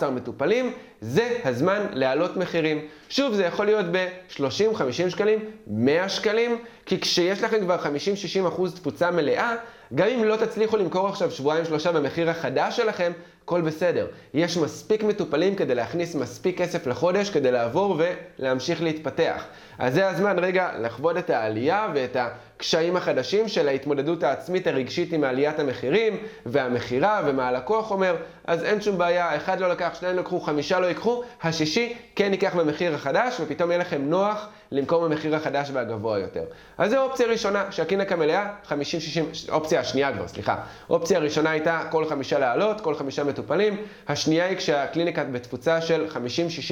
15-17 0.01 0.05
מטופלים, 0.11 0.73
זה 1.01 1.37
הזמן 1.43 1.85
להעלות 1.91 2.37
מחירים. 2.37 2.87
שוב, 3.09 3.33
זה 3.33 3.45
יכול 3.45 3.65
להיות 3.65 3.85
ב-30, 3.91 4.75
50 4.75 5.09
שקלים, 5.09 5.39
100 5.67 6.09
שקלים, 6.09 6.57
כי 6.85 6.99
כשיש 6.99 7.43
לכם 7.43 7.59
כבר 7.59 7.77
50-60 8.43 8.47
אחוז 8.47 8.75
תפוצה 8.75 9.11
מלאה, 9.11 9.55
גם 9.95 10.07
אם 10.07 10.23
לא 10.23 10.35
תצליחו 10.35 10.77
למכור 10.77 11.07
עכשיו 11.07 11.31
שבועיים 11.31 11.65
שלושה 11.65 11.91
במחיר 11.91 12.29
החדש 12.29 12.77
שלכם, 12.77 13.11
הכל 13.43 13.61
בסדר. 13.61 14.07
יש 14.33 14.57
מספיק 14.57 15.03
מטופלים 15.03 15.55
כדי 15.55 15.75
להכניס 15.75 16.15
מספיק 16.15 16.57
כסף 16.61 16.87
לחודש 16.87 17.29
כדי 17.29 17.51
לעבור 17.51 18.01
ולהמשיך 18.39 18.83
להתפתח. 18.83 19.43
אז 19.79 19.93
זה 19.93 20.09
הזמן 20.09 20.39
רגע 20.39 20.69
לחוות 20.81 21.17
את 21.17 21.29
העלייה 21.29 21.87
ואת 21.93 22.17
הקשיים 22.55 22.95
החדשים 22.97 23.47
של 23.47 23.67
ההתמודדות 23.67 24.23
העצמית 24.23 24.67
הרגשית 24.67 25.13
עם 25.13 25.23
עליית 25.23 25.59
המחירים 25.59 26.17
והמכירה 26.45 27.21
ומה 27.25 27.47
הלקוח 27.47 27.91
אומר, 27.91 28.15
אז 28.47 28.63
אין 28.63 28.81
שום 28.81 28.97
בעיה, 28.97 29.35
אחד 29.35 29.59
לא 29.59 29.69
לקח, 29.69 29.97
שניים 29.99 30.17
לקחו, 30.17 30.39
חמישה 30.39 30.79
לא 30.79 30.85
ייקחו, 30.85 31.23
השישי 31.43 31.93
כן 32.15 32.31
ייקח 32.31 32.55
במחיר 32.55 32.95
החדש 32.95 33.39
ופתאום 33.39 33.71
יהיה 33.71 33.79
לכם 33.81 34.01
נוח 34.01 34.47
למכור 34.71 35.07
במחיר 35.07 35.35
החדש 35.35 35.69
והגבוה 35.73 36.19
יותר. 36.19 36.43
אז 36.77 36.91
זו 36.91 37.03
אופציה 37.03 37.27
ראשונה, 37.27 37.71
שהקליניקה 37.71 38.15
מלאה, 38.15 38.53
50-60, 38.65 38.71
אופציה 39.49 39.79
השנייה 39.79 40.13
כבר, 40.13 40.27
סליחה. 40.27 40.55
אופציה 40.89 41.17
הראשונה 41.17 41.49
הייתה 41.49 41.83
כל 41.91 42.09
חמישה 42.09 42.39
לעלות, 42.39 42.81
כל 42.81 42.95
חמישה 42.95 43.23
מטופלים. 43.23 43.77
השנייה 44.07 44.45
היא 44.45 44.57
כשהקליניקה 44.57 45.23
בתפוצה 45.23 45.81
של 45.81 46.07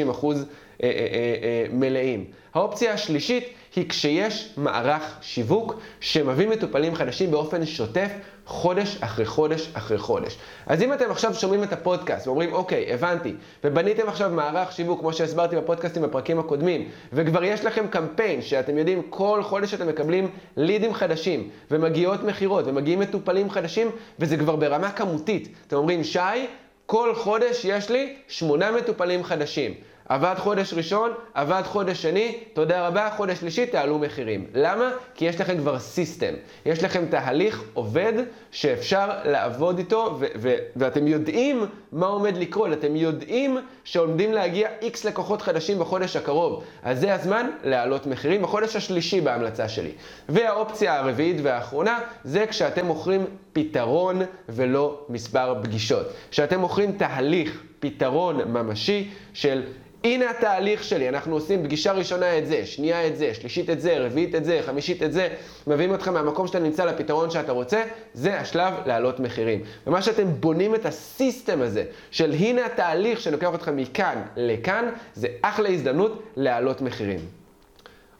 50-60 0.07 0.11
אחוז 0.11 0.45
אה, 0.83 0.89
אה, 0.89 0.89
אה, 0.89 1.65
מלאים. 1.71 2.25
האופציה 2.53 2.93
השלישית 2.93 3.43
היא 3.75 3.89
כשיש 3.89 4.53
מערך 4.57 5.17
שיווק 5.21 5.79
שמביא 5.99 6.47
מטופלים 6.47 6.95
חדשים 6.95 7.31
באופן 7.31 7.65
שוטף 7.65 8.09
חודש 8.45 8.97
אחרי 9.01 9.25
חודש 9.25 9.69
אחרי 9.73 9.97
חודש. 9.97 10.37
אז 10.65 10.81
אם 10.81 10.93
אתם 10.93 11.11
עכשיו 11.11 11.33
שומעים 11.33 11.63
את 11.63 11.73
הפודקאסט 11.73 12.27
ואומרים, 12.27 12.53
אוקיי, 12.53 12.93
הבנתי, 12.93 13.33
ובניתם 13.63 14.09
עכשיו 14.09 14.29
מערך 14.29 14.71
שיווק, 14.71 14.99
כמו 14.99 15.13
שהסברתי 15.13 15.55
בפודקאסטים 15.55 16.01
בפרקים 16.03 16.39
הקודמים, 16.39 16.89
וכבר 17.13 17.43
יש 17.43 17.65
לכם 17.65 17.87
קמפיין 17.87 18.41
שאתם 18.41 18.77
יודעים, 18.77 19.01
כל 19.09 19.43
חודש 19.43 19.73
אתם 19.73 19.87
מקבלים 19.87 20.29
לידים 20.57 20.93
חדשים, 20.93 21.49
ומגיעות 21.71 22.23
מכירות, 22.23 22.67
ומגיעים 22.67 22.99
מטופלים 22.99 23.49
חדשים, 23.49 23.91
וזה 24.19 24.37
כבר 24.37 24.55
ברמה 24.55 24.91
כמותית. 24.91 25.47
אתם 25.67 25.75
אומרים, 25.75 26.03
שי, 26.03 26.47
כל 26.85 27.15
חודש 27.15 27.65
יש 27.65 27.89
לי 27.89 28.15
שמונה 28.27 28.71
מטופלים 28.71 29.23
חדשים. 29.23 29.73
עבד 30.13 30.35
חודש 30.37 30.73
ראשון, 30.73 31.11
עבד 31.33 31.61
חודש 31.65 32.01
שני, 32.01 32.37
תודה 32.53 32.87
רבה, 32.87 33.09
חודש 33.17 33.39
שלישי, 33.39 33.65
תעלו 33.65 33.99
מחירים. 33.99 34.45
למה? 34.53 34.91
כי 35.15 35.25
יש 35.25 35.41
לכם 35.41 35.57
כבר 35.57 35.79
סיסטם. 35.79 36.33
יש 36.65 36.83
לכם 36.83 37.05
תהליך 37.05 37.63
עובד 37.73 38.13
שאפשר 38.51 39.09
לעבוד 39.25 39.77
איתו, 39.77 40.15
ו- 40.19 40.25
ו- 40.35 40.55
ואתם 40.75 41.07
יודעים 41.07 41.65
מה 41.91 42.05
עומד 42.05 42.37
לקרות, 42.37 42.73
אתם 42.73 42.95
יודעים 42.95 43.57
שעומדים 43.83 44.33
להגיע 44.33 44.69
איקס 44.81 45.05
לקוחות 45.05 45.41
חדשים 45.41 45.79
בחודש 45.79 46.15
הקרוב. 46.15 46.63
אז 46.83 46.99
זה 46.99 47.13
הזמן 47.13 47.49
להעלות 47.63 48.07
מחירים 48.07 48.41
בחודש 48.41 48.75
השלישי 48.75 49.21
בהמלצה 49.21 49.69
שלי. 49.69 49.91
והאופציה 50.29 50.99
הרביעית 50.99 51.37
והאחרונה, 51.43 51.99
זה 52.23 52.45
כשאתם 52.47 52.85
מוכרים 52.85 53.25
פתרון 53.53 54.21
ולא 54.49 55.05
מספר 55.09 55.55
פגישות. 55.63 56.07
כשאתם 56.31 56.59
מוכרים 56.59 56.91
תהליך, 56.91 57.63
פתרון 57.79 58.41
ממשי 58.51 59.09
של 59.33 59.63
הנה 60.03 60.29
התהליך 60.29 60.83
שלי, 60.83 61.09
אנחנו 61.09 61.33
עושים 61.33 61.63
פגישה 61.63 61.91
ראשונה 61.91 62.37
את 62.37 62.47
זה, 62.47 62.65
שנייה 62.65 63.07
את 63.07 63.17
זה, 63.17 63.33
שלישית 63.33 63.69
את 63.69 63.81
זה, 63.81 63.99
רביעית 63.99 64.35
את 64.35 64.45
זה, 64.45 64.59
חמישית 64.65 65.03
את 65.03 65.13
זה, 65.13 65.29
מביאים 65.67 65.91
אותך 65.91 66.07
מהמקום 66.07 66.47
שאתה 66.47 66.59
נמצא 66.59 66.85
לפתרון 66.85 67.29
שאתה 67.29 67.51
רוצה, 67.51 67.83
זה 68.13 68.39
השלב 68.39 68.73
להעלות 68.85 69.19
מחירים. 69.19 69.61
ומה 69.87 70.01
שאתם 70.01 70.27
בונים 70.39 70.75
את 70.75 70.85
הסיסטם 70.85 71.61
הזה, 71.61 71.85
של 72.11 72.31
הנה 72.31 72.65
התהליך 72.65 73.21
שלוקח 73.21 73.47
אותך 73.47 73.69
מכאן 73.69 74.21
לכאן, 74.35 74.89
זה 75.15 75.27
אחלה 75.41 75.69
הזדמנות 75.69 76.23
להעלות 76.35 76.81
מחירים. 76.81 77.42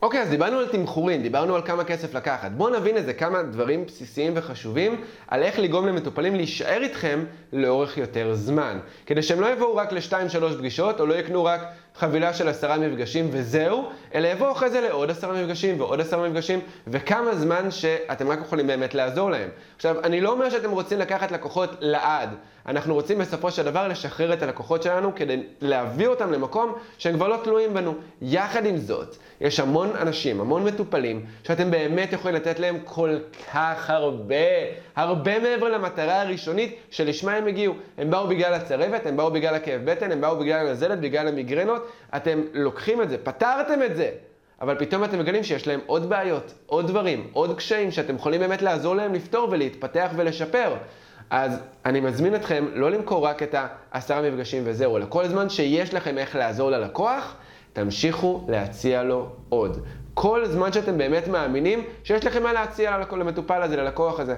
אוקיי, 0.03 0.21
אז 0.21 0.29
דיברנו 0.29 0.59
על 0.59 0.67
תמחורים, 0.67 1.21
דיברנו 1.21 1.55
על 1.55 1.61
כמה 1.61 1.83
כסף 1.83 2.13
לקחת. 2.13 2.51
בואו 2.51 2.69
נבין 2.69 2.97
איזה 2.97 3.13
כמה 3.13 3.43
דברים 3.43 3.85
בסיסיים 3.85 4.33
וחשובים 4.35 5.01
על 5.27 5.43
איך 5.43 5.59
לגרום 5.59 5.87
למטופלים 5.87 6.35
להישאר 6.35 6.81
איתכם 6.81 7.23
לאורך 7.53 7.97
יותר 7.97 8.33
זמן. 8.33 8.79
כדי 9.05 9.21
שהם 9.21 9.41
לא 9.41 9.47
יבואו 9.47 9.75
רק 9.75 9.91
לשתיים-שלוש 9.91 10.55
פגישות, 10.55 10.99
או 10.99 11.05
לא 11.05 11.13
יקנו 11.13 11.45
רק 11.45 11.61
חבילה 11.95 12.33
של 12.33 12.47
עשרה 12.47 12.77
מפגשים 12.77 13.29
וזהו, 13.31 13.89
אלא 14.15 14.27
יבואו 14.27 14.51
אחרי 14.51 14.69
זה 14.69 14.81
לעוד 14.81 15.11
עשרה 15.11 15.41
מפגשים 15.41 15.81
ועוד 15.81 16.01
עשרה 16.01 16.29
מפגשים, 16.29 16.59
וכמה 16.87 17.35
זמן 17.35 17.71
שאתם 17.71 18.27
רק 18.29 18.39
יכולים 18.41 18.67
באמת 18.67 18.95
לעזור 18.95 19.31
להם. 19.31 19.49
עכשיו, 19.75 19.95
אני 20.03 20.21
לא 20.21 20.31
אומר 20.31 20.49
שאתם 20.49 20.71
רוצים 20.71 20.99
לקחת 20.99 21.31
לקוחות 21.31 21.69
לעד. 21.79 22.29
אנחנו 22.67 22.93
רוצים 22.93 23.17
בסופו 23.17 23.51
של 23.51 23.63
דבר 23.63 23.87
לשחרר 23.87 24.33
את 24.33 24.43
הלקוחות 24.43 24.83
שלנו 24.83 25.15
כדי 25.15 25.43
להביא 25.61 26.07
אותם 26.07 26.31
למקום 26.31 26.73
שהם 26.97 27.15
כבר 27.15 27.27
לא 27.27 27.37
תלויים 27.43 27.73
בנו. 27.73 27.93
יחד 28.21 28.65
עם 28.65 28.77
זאת, 28.77 29.15
יש 29.41 29.59
המון 29.59 29.89
אנשים, 30.01 30.41
המון 30.41 30.63
מטופלים, 30.63 31.25
שאתם 31.43 31.71
באמת 31.71 32.13
יכולים 32.13 32.35
לתת 32.35 32.59
להם 32.59 32.79
כל 32.83 33.17
כך 33.53 33.89
הרבה, 33.89 34.35
הרבה 34.95 35.39
מעבר 35.39 35.69
למטרה 35.69 36.21
הראשונית 36.21 36.75
שלשמה 36.89 37.33
הם 37.33 37.47
הגיעו. 37.47 37.73
הם 37.97 38.11
באו 38.11 38.27
בגלל 38.27 38.53
הצרבת, 38.53 39.05
הם 39.05 39.17
באו 39.17 39.31
בגלל 39.31 39.55
הכאב 39.55 39.81
בטן, 39.85 40.11
הם 40.11 40.21
באו 40.21 40.39
בגלל 40.39 40.67
הנזלת, 40.67 40.99
בגלל 40.99 41.27
המיגרנות. 41.27 41.87
אתם 42.15 42.41
לוקחים 42.53 43.01
את 43.01 43.09
זה, 43.09 43.17
פתרתם 43.17 43.83
את 43.85 43.95
זה. 43.95 44.11
אבל 44.61 44.75
פתאום 44.79 45.03
אתם 45.03 45.19
מגלים 45.19 45.43
שיש 45.43 45.67
להם 45.67 45.79
עוד 45.85 46.09
בעיות, 46.09 46.53
עוד 46.65 46.87
דברים, 46.87 47.27
עוד 47.33 47.57
קשיים 47.57 47.91
שאתם 47.91 48.15
יכולים 48.15 48.39
באמת 48.39 48.61
לעזור 48.61 48.95
להם 48.95 49.13
לפתור 49.13 49.47
ולהתפתח 49.51 50.09
ולשפר. 50.15 50.73
אז 51.29 51.59
אני 51.85 51.99
מזמין 51.99 52.35
אתכם 52.35 52.65
לא 52.73 52.91
למכור 52.91 53.25
רק 53.25 53.43
את 53.43 53.55
העשרה 53.91 54.21
מפגשים 54.21 54.63
וזהו, 54.65 54.97
אלא 54.97 55.05
כל 55.09 55.27
זמן 55.27 55.49
שיש 55.49 55.93
לכם 55.93 56.17
איך 56.17 56.35
לעזור 56.35 56.71
ללקוח, 56.71 57.35
תמשיכו 57.73 58.45
להציע 58.49 59.03
לו 59.03 59.29
עוד. 59.49 59.83
כל 60.13 60.45
זמן 60.45 60.73
שאתם 60.73 60.97
באמת 60.97 61.27
מאמינים 61.27 61.83
שיש 62.03 62.25
לכם 62.25 62.43
מה 62.43 62.53
להציע 62.53 62.97
למטופל 63.11 63.61
הזה, 63.61 63.75
ללקוח 63.75 64.19
הזה. 64.19 64.35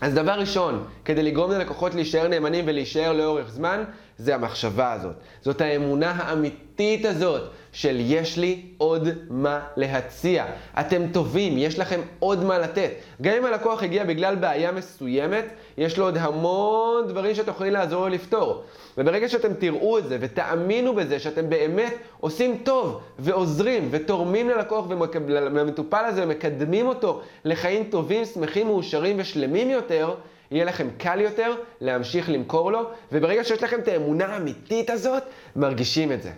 אז 0.00 0.14
דבר 0.14 0.32
ראשון, 0.32 0.84
כדי 1.04 1.22
לגרום 1.22 1.50
ללקוחות 1.50 1.94
להישאר 1.94 2.28
נאמנים 2.28 2.64
ולהישאר 2.68 3.12
לאורך 3.12 3.50
זמן, 3.50 3.84
זה 4.18 4.34
המחשבה 4.34 4.92
הזאת. 4.92 5.14
זאת 5.42 5.60
האמונה 5.60 6.10
האמיתית 6.10 7.04
הזאת 7.04 7.50
של 7.72 7.96
יש 8.00 8.38
לי 8.38 8.62
עוד 8.84 9.08
מה 9.30 9.60
להציע. 9.76 10.46
אתם 10.80 11.02
טובים, 11.12 11.58
יש 11.58 11.78
לכם 11.78 12.00
עוד 12.18 12.44
מה 12.44 12.58
לתת. 12.58 12.90
גם 13.22 13.34
אם 13.38 13.44
הלקוח 13.44 13.82
הגיע 13.82 14.04
בגלל 14.04 14.34
בעיה 14.34 14.72
מסוימת, 14.72 15.44
יש 15.78 15.98
לו 15.98 16.04
עוד 16.04 16.16
המון 16.16 17.08
דברים 17.08 17.34
שאתם 17.34 17.50
יכולים 17.50 17.72
לעזור 17.72 18.00
לו 18.00 18.08
לפתור. 18.08 18.62
וברגע 18.98 19.28
שאתם 19.28 19.54
תראו 19.54 19.98
את 19.98 20.08
זה 20.08 20.18
ותאמינו 20.20 20.94
בזה 20.94 21.18
שאתם 21.18 21.50
באמת 21.50 21.94
עושים 22.20 22.58
טוב 22.64 23.00
ועוזרים 23.18 23.88
ותורמים 23.90 24.50
ללקוח 24.50 24.86
ולמטופל 24.88 26.04
הזה 26.04 26.24
ומקדמים 26.24 26.86
אותו 26.86 27.20
לחיים 27.44 27.84
טובים, 27.84 28.24
שמחים, 28.24 28.66
מאושרים 28.66 29.16
ושלמים 29.18 29.70
יותר, 29.70 30.14
יהיה 30.50 30.64
לכם 30.64 30.88
קל 30.98 31.20
יותר 31.20 31.54
להמשיך 31.80 32.30
למכור 32.30 32.72
לו, 32.72 32.80
וברגע 33.12 33.44
שיש 33.44 33.62
לכם 33.62 33.78
את 33.80 33.88
האמונה 33.88 34.26
האמיתית 34.26 34.90
הזאת, 34.90 35.22
מרגישים 35.56 36.12
את 36.12 36.22
זה. 36.22 36.30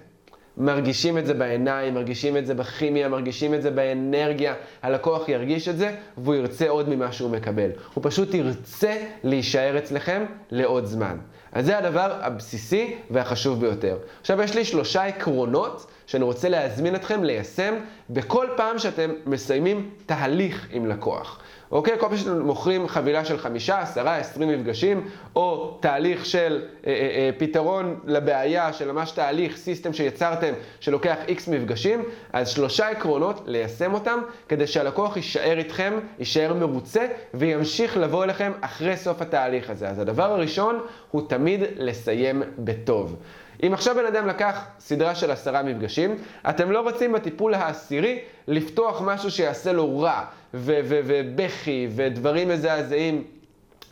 מרגישים 0.57 1.19
את 1.19 1.27
זה 1.27 1.35
בעיניים, 1.35 1.95
מרגישים 1.95 2.37
את 2.37 2.47
זה 2.47 2.55
בכימיה, 2.55 3.09
מרגישים 3.09 3.55
את 3.55 3.62
זה 3.62 3.71
באנרגיה. 3.71 4.55
הלקוח 4.83 5.29
ירגיש 5.29 5.69
את 5.69 5.79
זה, 5.79 5.95
והוא 6.19 6.35
ירצה 6.35 6.69
עוד 6.69 6.88
ממה 6.88 7.12
שהוא 7.12 7.31
מקבל. 7.31 7.71
הוא 7.95 8.05
פשוט 8.05 8.35
ירצה 8.35 8.97
להישאר 9.25 9.79
אצלכם 9.79 10.25
לעוד 10.51 10.85
זמן. 10.85 11.16
אז 11.53 11.66
זה 11.66 11.79
הדבר 11.79 12.19
הבסיסי 12.21 12.97
והחשוב 13.11 13.61
ביותר. 13.61 13.97
עכשיו 14.21 14.42
יש 14.42 14.55
לי 14.55 14.64
שלושה 14.64 15.05
עקרונות 15.05 15.87
שאני 16.07 16.25
רוצה 16.25 16.49
להזמין 16.49 16.95
אתכם 16.95 17.25
ליישם 17.25 17.75
בכל 18.11 18.47
פעם 18.57 18.79
שאתם 18.79 19.11
מסיימים 19.27 19.90
תהליך 20.07 20.69
עם 20.73 20.87
לקוח. 20.87 21.40
אוקיי? 21.70 21.98
כל 21.98 22.07
פעם 22.09 22.16
שאתם 22.16 22.40
מוכרים 22.40 22.88
חבילה 22.88 23.24
של 23.24 23.38
חמישה, 23.38 23.79
עשרה, 23.79 24.16
עשרים 24.16 24.48
מפגשים, 24.48 25.09
או 25.37 25.79
תהליך 25.81 26.26
של 26.26 26.62
אה, 26.87 26.92
אה, 26.92 26.94
אה, 26.94 27.31
פתרון 27.38 28.00
לבעיה 28.05 28.72
של 28.72 28.92
ממש 28.92 29.11
תהליך, 29.11 29.57
סיסטם 29.57 29.92
שיצרתם, 29.92 30.52
שלוקח 30.81 31.16
איקס 31.29 31.48
מפגשים, 31.48 32.02
אז 32.33 32.48
שלושה 32.48 32.88
עקרונות, 32.88 33.42
ליישם 33.46 33.94
אותם, 33.94 34.18
כדי 34.48 34.66
שהלקוח 34.66 35.16
יישאר 35.16 35.59
איתכם, 35.59 35.94
יישאר 36.18 36.55
מרוצה, 36.55 37.07
וימשיך 37.35 37.96
לבוא 37.96 38.24
אליכם 38.24 38.52
אחרי 38.61 38.96
סוף 38.96 39.22
התהליך 39.22 39.70
הזה. 39.70 39.88
אז 39.88 39.98
הדבר 39.98 40.33
הראשון 40.33 40.81
הוא 41.11 41.22
תמיד 41.29 41.61
לסיים 41.76 42.42
בטוב. 42.59 43.16
אם 43.62 43.75
עכשיו 43.75 43.95
בן 43.95 44.07
אדם 44.07 44.27
לקח 44.27 44.64
סדרה 44.79 45.14
של 45.14 45.31
עשרה 45.31 45.62
מפגשים, 45.62 46.16
אתם 46.49 46.71
לא 46.71 46.81
רוצים 46.81 47.12
בטיפול 47.12 47.55
העשירי 47.55 48.19
לפתוח 48.49 49.03
משהו 49.05 49.31
שיעשה 49.31 49.73
לו 49.73 50.01
רע, 50.01 50.25
ובכי, 50.55 51.88
ודברים 51.97 52.49
מזעזעים. 52.49 53.25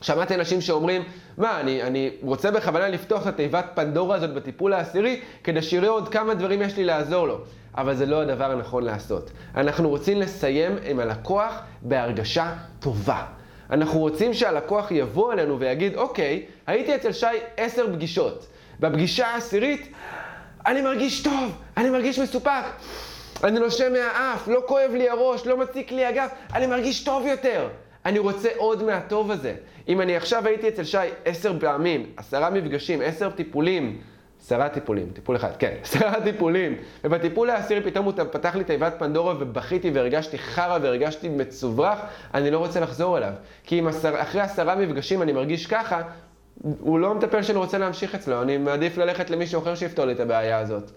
שמעתי 0.01 0.35
אנשים 0.35 0.61
שאומרים, 0.61 1.03
מה, 1.39 1.61
אני, 1.61 1.83
אני 1.83 2.11
רוצה 2.23 2.51
בכוונה 2.51 2.89
לפתוח 2.89 3.23
את 3.23 3.27
התיבת 3.27 3.67
פנדורה 3.75 4.17
הזאת 4.17 4.35
בטיפול 4.35 4.73
העשירי, 4.73 5.21
כדי 5.45 5.63
שיראה 5.63 5.89
עוד 5.89 6.09
כמה 6.09 6.35
דברים 6.35 6.63
יש 6.63 6.77
לי 6.77 6.85
לעזור 6.85 7.27
לו. 7.27 7.41
אבל 7.77 7.95
זה 7.95 8.07
לא 8.07 8.23
הדבר 8.23 8.51
הנכון 8.51 8.85
לעשות. 8.85 9.31
אנחנו 9.57 9.89
רוצים 9.89 10.21
לסיים 10.21 10.77
עם 10.85 11.01
הלקוח 11.01 11.63
בהרגשה 11.83 12.53
טובה. 12.81 13.25
אנחנו 13.71 14.01
רוצים 14.01 14.35
שהלקוח 14.35 14.91
יבוא 14.91 15.33
אלינו 15.33 15.61
ויגיד, 15.61 15.95
אוקיי, 15.95 16.43
הייתי 16.67 16.95
אצל 16.95 17.13
שי 17.13 17.27
עשר 17.57 17.93
פגישות. 17.93 18.47
בפגישה 18.81 19.27
העשירית, 19.27 19.93
אני 20.67 20.83
מרגיש 20.83 21.23
טוב, 21.23 21.57
אני 21.77 21.91
מרגיש 21.91 22.19
מסופק. 22.19 22.65
אני 23.45 23.61
נושם 23.61 23.93
מהאף, 23.93 24.49
לא 24.49 24.61
כואב 24.67 24.91
לי 24.93 25.09
הראש, 25.11 25.47
לא 25.47 25.57
מציק 25.57 25.93
לי 25.93 26.05
הגב, 26.05 26.29
אני 26.55 26.67
מרגיש 26.67 27.05
טוב 27.05 27.27
יותר. 27.27 27.69
אני 28.05 28.19
רוצה 28.19 28.49
עוד 28.57 28.83
מהטוב 28.83 29.31
הזה. 29.31 29.55
אם 29.89 30.01
אני 30.01 30.17
עכשיו 30.17 30.47
הייתי 30.47 30.69
אצל 30.69 30.85
שי 30.85 30.99
עשר 31.25 31.61
פעמים, 31.61 32.07
עשרה 32.17 32.51
מפגשים, 32.51 33.01
עשר 33.03 33.31
טיפולים, 33.31 33.99
עשרה 34.41 34.69
טיפולים, 34.69 35.11
טיפול 35.13 35.37
אחד, 35.37 35.51
כן, 35.59 35.75
עשרה 35.83 36.21
טיפולים, 36.21 36.77
ובטיפול 37.05 37.51
העשירי 37.51 37.83
פתאום 37.83 38.05
הוא 38.05 38.13
פתח 38.31 38.57
לי 38.57 38.65
תיבת 38.65 38.95
פנדורה 38.99 39.35
ובכיתי 39.39 39.91
והרגשתי 39.91 40.39
חרא 40.39 40.79
והרגשתי 40.83 41.29
מצוברח, 41.29 41.99
אני 42.35 42.51
לא 42.51 42.59
רוצה 42.59 42.81
לחזור 42.81 43.19
אליו. 43.19 43.33
כי 43.65 43.81
אם 43.81 43.87
עשר, 43.87 44.15
אחרי 44.17 44.41
עשרה 44.41 44.77
מפגשים 44.77 45.23
אני 45.23 45.33
מרגיש 45.33 45.67
ככה, 45.67 46.03
הוא 46.63 46.99
לא 46.99 47.15
מטפל 47.15 47.43
שאני 47.43 47.59
רוצה 47.59 47.79
להמשיך 47.79 48.15
אצלו, 48.15 48.43
אני 48.43 48.59
מעדיף 48.59 48.99
ללכת 48.99 49.31
למישהו 49.31 49.63
אחר 49.63 49.75
שיפתור 49.75 50.05
לי 50.05 50.13
את 50.13 50.21
הבעיה 50.21 50.59
הזאת. 50.59 50.91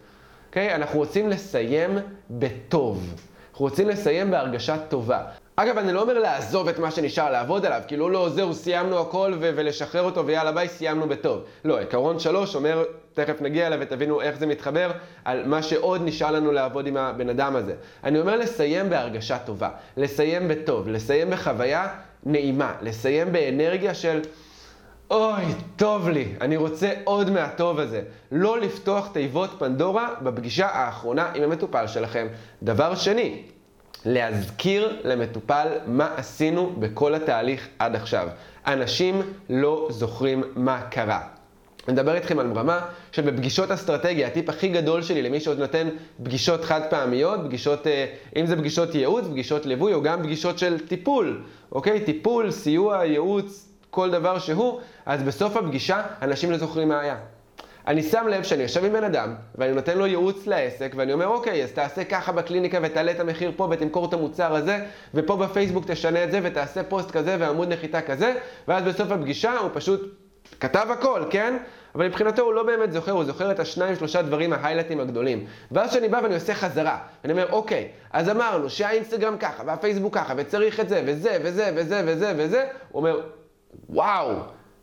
אוקיי? 0.48 0.72
Okay? 0.72 0.76
אנחנו 0.76 1.00
רוצים 1.00 1.30
לסיים 1.30 1.98
בטוב. 2.30 3.14
אנחנו 3.52 3.66
רוצים 3.66 3.90
לסיים 3.90 4.32
בהרגשה 4.32 4.78
טובה. 4.78 5.24
אגב, 5.56 5.78
אני 5.78 5.94
לא 5.94 6.02
אומר 6.02 6.20
לעזוב 6.20 6.68
את 6.68 6.80
מה 6.80 6.92
שנשאר, 6.92 7.32
לעבוד 7.32 7.66
עליו, 7.66 7.82
כאילו 7.88 8.10
לא, 8.10 8.30
זהו, 8.30 8.54
סיימנו 8.54 9.00
הכל 9.00 9.34
ו- 9.40 9.52
ולשחרר 9.56 10.04
אותו 10.04 10.26
ויאללה 10.26 10.52
ביי, 10.52 10.68
סיימנו 10.68 11.08
בטוב. 11.08 11.42
לא, 11.66 11.80
עקרון 11.80 12.20
שלוש 12.20 12.56
אומר, 12.56 12.84
תכף 13.14 13.42
נגיע 13.42 13.68
אליו 13.68 13.80
ותבינו 13.82 14.22
איך 14.22 14.38
זה 14.38 14.46
מתחבר, 14.46 14.92
על 15.26 15.46
מה 15.46 15.64
שעוד 15.64 16.02
נשאר 16.06 16.32
לנו 16.32 16.52
לעבוד 16.52 16.88
עם 16.88 16.98
הבן 16.98 17.30
אדם 17.30 17.56
הזה. 17.56 17.76
אני 18.04 18.20
אומר 18.20 18.38
לסיים 18.38 18.90
בהרגשה 18.90 19.38
טובה, 19.38 19.70
לסיים 19.98 20.48
בטוב, 20.48 20.88
לסיים 20.88 21.30
בחוויה 21.30 21.88
נעימה, 22.24 22.74
לסיים 22.82 23.32
באנרגיה 23.32 23.94
של... 23.94 24.22
אוי, 25.12 25.46
טוב 25.76 26.10
לי, 26.10 26.26
אני 26.42 26.58
רוצה 26.58 26.94
עוד 27.04 27.30
מהטוב 27.30 27.80
הזה. 27.80 28.02
לא 28.32 28.60
לפתוח 28.60 29.10
תיבות 29.14 29.50
פנדורה 29.60 30.10
בפגישה 30.22 30.68
האחרונה 30.68 31.32
עם 31.36 31.44
המטופל 31.44 31.88
שלכם. 31.88 32.28
דבר 32.64 32.96
שני, 32.96 33.42
להזכיר 34.06 35.02
למטופל 35.04 35.68
מה 35.86 36.14
עשינו 36.18 36.74
בכל 36.80 37.16
התהליך 37.16 37.68
עד 37.80 37.96
עכשיו. 37.96 38.28
אנשים 38.66 39.22
לא 39.50 39.88
זוכרים 39.92 40.44
מה 40.56 40.82
קרה. 40.82 41.22
אני 41.88 41.94
מדבר 41.94 42.16
איתכם 42.16 42.40
על 42.40 42.52
רמה 42.56 42.80
של 43.12 43.32
בפגישות 43.32 43.72
אסטרטגיה, 43.72 44.28
הטיפ 44.28 44.50
הכי 44.50 44.68
גדול 44.68 45.02
שלי 45.02 45.22
למי 45.22 45.40
שעוד 45.40 45.60
נותן 45.60 45.88
פגישות 46.24 46.64
חד 46.64 46.82
פעמיות, 46.90 47.40
פגישות, 47.46 47.88
אה, 47.88 48.06
אם 48.36 48.46
זה 48.46 48.56
פגישות 48.56 48.96
ייעוץ, 48.96 49.26
פגישות 49.26 49.66
ליווי 49.66 49.94
או 49.94 50.02
גם 50.02 50.24
פגישות 50.24 50.60
של 50.60 50.88
טיפול, 50.88 51.42
אוקיי? 51.72 52.06
טיפול, 52.06 52.52
סיוע, 52.52 53.06
ייעוץ, 53.06 53.67
כל 53.98 54.12
דבר 54.12 54.40
שהוא, 54.40 54.80
אז 55.06 55.24
בסוף 55.24 55.58
הפגישה 55.58 56.02
אנשים 56.22 56.52
לא 56.52 56.58
זוכרים 56.58 56.90
מה 56.90 57.00
היה. 57.00 57.16
אני 57.88 58.04
שם 58.04 58.28
לב 58.28 58.44
שאני 58.44 58.64
יושב 58.64 58.86
עם 58.86 58.94
בן 58.94 59.04
אדם, 59.04 59.36
ואני 59.56 59.74
נותן 59.74 59.98
לו 59.98 60.06
ייעוץ 60.06 60.48
לעסק, 60.48 60.94
ואני 60.96 61.14
אומר, 61.14 61.28
אוקיי, 61.28 61.64
אז 61.64 61.72
תעשה 61.72 62.04
ככה 62.04 62.32
בקליניקה 62.32 62.80
ותעלה 62.84 63.12
את 63.12 63.20
המחיר 63.20 63.52
פה 63.56 63.68
ותמכור 63.72 64.06
את 64.06 64.14
המוצר 64.14 64.56
הזה, 64.56 64.86
ופה 65.14 65.36
בפייסבוק 65.36 65.86
תשנה 65.88 66.24
את 66.24 66.32
זה 66.32 66.40
ותעשה 66.44 66.84
פוסט 66.84 67.12
כזה 67.12 67.36
ועמוד 67.40 67.74
נחיתה 67.74 68.02
כזה, 68.02 68.34
ואז 68.68 68.84
בסוף 68.84 69.12
הפגישה 69.12 69.58
הוא 69.58 69.70
פשוט 69.74 70.18
כתב 70.60 70.88
הכל, 70.92 71.24
כן? 71.30 71.58
אבל 71.96 72.08
מבחינתו 72.08 72.42
הוא 72.42 72.54
לא 72.54 72.64
באמת 72.64 72.92
זוכר, 72.92 73.12
הוא 73.12 73.24
זוכר 73.24 73.52
את 73.52 73.60
השניים, 73.60 73.96
שלושה 73.96 74.22
דברים, 74.22 74.54
ההיילייטים 74.54 75.00
הגדולים. 75.00 75.46
ואז 75.72 75.90
כשאני 75.90 76.10
בא 76.10 76.20
ואני 76.24 76.36
עושה 76.36 76.54
חזרה, 76.54 76.98
אני 77.26 77.34
אומר, 77.34 77.52
אוקיי, 77.52 77.88
אז 78.14 78.30
אמרנו 78.30 78.70
שהאינסטגרם 78.70 79.38
ככה, 79.38 79.64
והפייסבוק 79.66 80.16
ככה, 80.16 80.34
וצריך 80.38 80.80
את 80.80 80.90
זה, 80.90 81.02
וזה, 81.06 81.38
וזה, 81.44 81.72
וזה, 81.76 82.02
וזה, 82.06 82.34
וזה, 82.38 82.66
הוא 82.92 83.00
אומר, 83.00 83.22
וואו, 83.90 84.34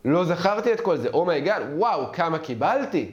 לא 0.05 0.23
זכרתי 0.25 0.73
את 0.73 0.81
כל 0.81 0.97
זה, 0.97 1.09
oh 1.13 1.25
my 1.25 1.37
god, 1.37 1.61
oh 1.61 1.79
וואו, 1.79 2.11
כמה 2.13 2.39
קיבלתי. 2.39 3.11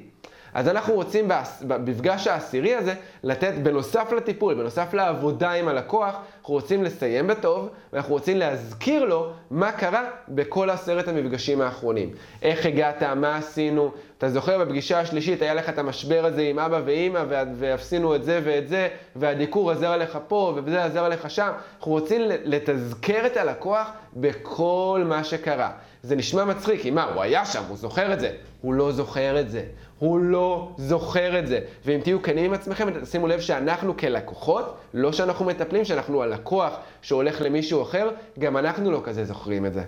אז 0.54 0.68
אנחנו 0.68 0.94
רוצים 0.94 1.28
במפגש 1.66 2.26
העשירי 2.26 2.74
הזה 2.74 2.94
לתת, 3.22 3.54
בנוסף 3.62 4.12
לטיפול, 4.12 4.54
בנוסף 4.54 4.94
לעבודה 4.94 5.50
עם 5.52 5.68
הלקוח, 5.68 6.14
אנחנו 6.38 6.54
רוצים 6.54 6.84
לסיים 6.84 7.26
בטוב, 7.26 7.68
ואנחנו 7.92 8.12
רוצים 8.12 8.36
להזכיר 8.36 9.04
לו 9.04 9.32
מה 9.50 9.72
קרה 9.72 10.02
בכל 10.28 10.70
עשרת 10.70 11.08
המפגשים 11.08 11.60
האחרונים. 11.60 12.10
איך 12.42 12.66
הגעת, 12.66 13.02
מה 13.02 13.36
עשינו, 13.36 13.90
אתה 14.22 14.30
זוכר 14.30 14.58
בפגישה 14.58 15.00
השלישית 15.00 15.42
היה 15.42 15.54
לך 15.54 15.68
את 15.68 15.78
המשבר 15.78 16.24
הזה 16.24 16.42
עם 16.42 16.58
אבא 16.58 16.80
ואימא, 16.84 17.22
ועשינו 17.54 18.14
את 18.14 18.24
זה 18.24 18.40
ואת 18.44 18.68
זה, 18.68 18.88
והדיקור 19.16 19.70
עזר 19.70 19.96
לך 19.96 20.18
פה, 20.28 20.58
וזה 20.64 20.84
עזר 20.84 21.08
לך 21.08 21.30
שם. 21.30 21.50
אנחנו 21.78 21.92
רוצים 21.92 22.20
לתזכר 22.44 23.26
את 23.26 23.36
הלקוח 23.36 23.90
בכל 24.16 25.04
מה 25.06 25.24
שקרה. 25.24 25.70
זה 26.02 26.16
נשמע 26.16 26.44
מצחיק, 26.44 26.82
כי 26.82 26.90
מה, 26.90 27.04
הוא 27.04 27.22
היה 27.22 27.44
שם, 27.44 27.62
הוא 27.68 27.76
זוכר 27.76 28.12
את 28.12 28.20
זה. 28.20 28.30
הוא 28.60 28.74
לא 28.74 28.92
זוכר 28.92 29.40
את 29.40 29.50
זה. 29.50 29.64
הוא 29.98 30.20
לא 30.20 30.70
זוכר 30.76 31.38
את 31.38 31.46
זה. 31.46 31.60
ואם 31.84 32.00
תהיו 32.00 32.22
כנים 32.22 32.44
עם 32.44 32.52
עצמכם, 32.52 33.04
שימו 33.04 33.26
לב 33.26 33.40
שאנחנו 33.40 33.96
כלקוחות, 33.96 34.76
לא 34.94 35.12
שאנחנו 35.12 35.44
מטפלים, 35.44 35.84
שאנחנו 35.84 36.22
הלקוח 36.22 36.72
שהולך 37.02 37.40
למישהו 37.40 37.82
אחר, 37.82 38.10
גם 38.38 38.56
אנחנו 38.56 38.90
לא 38.90 39.00
כזה 39.04 39.24
זוכרים 39.24 39.66
את 39.66 39.74
זה. 39.74 39.82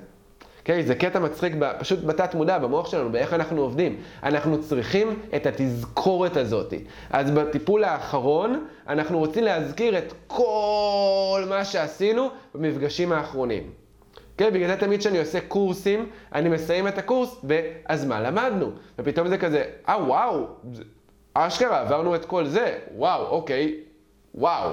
אוקיי? 0.64 0.80
Okay, 0.80 0.86
זה 0.86 0.94
קטע 0.94 1.18
מצחיק 1.18 1.52
פשוט 1.78 2.04
בתת 2.04 2.34
מודע, 2.34 2.58
במוח 2.58 2.88
שלנו, 2.88 3.12
באיך 3.12 3.32
אנחנו 3.32 3.62
עובדים. 3.62 3.96
אנחנו 4.22 4.62
צריכים 4.62 5.20
את 5.36 5.46
התזכורת 5.46 6.36
הזאת. 6.36 6.74
אז 7.10 7.30
בטיפול 7.30 7.84
האחרון, 7.84 8.66
אנחנו 8.88 9.18
רוצים 9.18 9.44
להזכיר 9.44 9.98
את 9.98 10.12
כל 10.26 11.44
מה 11.48 11.64
שעשינו 11.64 12.28
במפגשים 12.54 13.12
האחרונים. 13.12 13.70
כן, 14.38 14.50
בגלל 14.52 14.68
זה 14.68 14.76
תמיד 14.76 15.00
כשאני 15.00 15.18
עושה 15.18 15.40
קורסים, 15.40 16.10
אני 16.34 16.48
מסיים 16.48 16.88
את 16.88 16.98
הקורס, 16.98 17.44
ואז 17.44 18.04
מה 18.04 18.20
למדנו? 18.20 18.70
ופתאום 18.98 19.28
זה 19.28 19.38
כזה, 19.38 19.64
אה 19.88 20.04
וואו, 20.06 20.46
אשכרה, 21.34 21.80
עברנו 21.80 22.14
את 22.14 22.24
כל 22.24 22.46
זה, 22.46 22.78
וואו, 22.96 23.26
אוקיי, 23.26 23.80
וואו. 24.34 24.70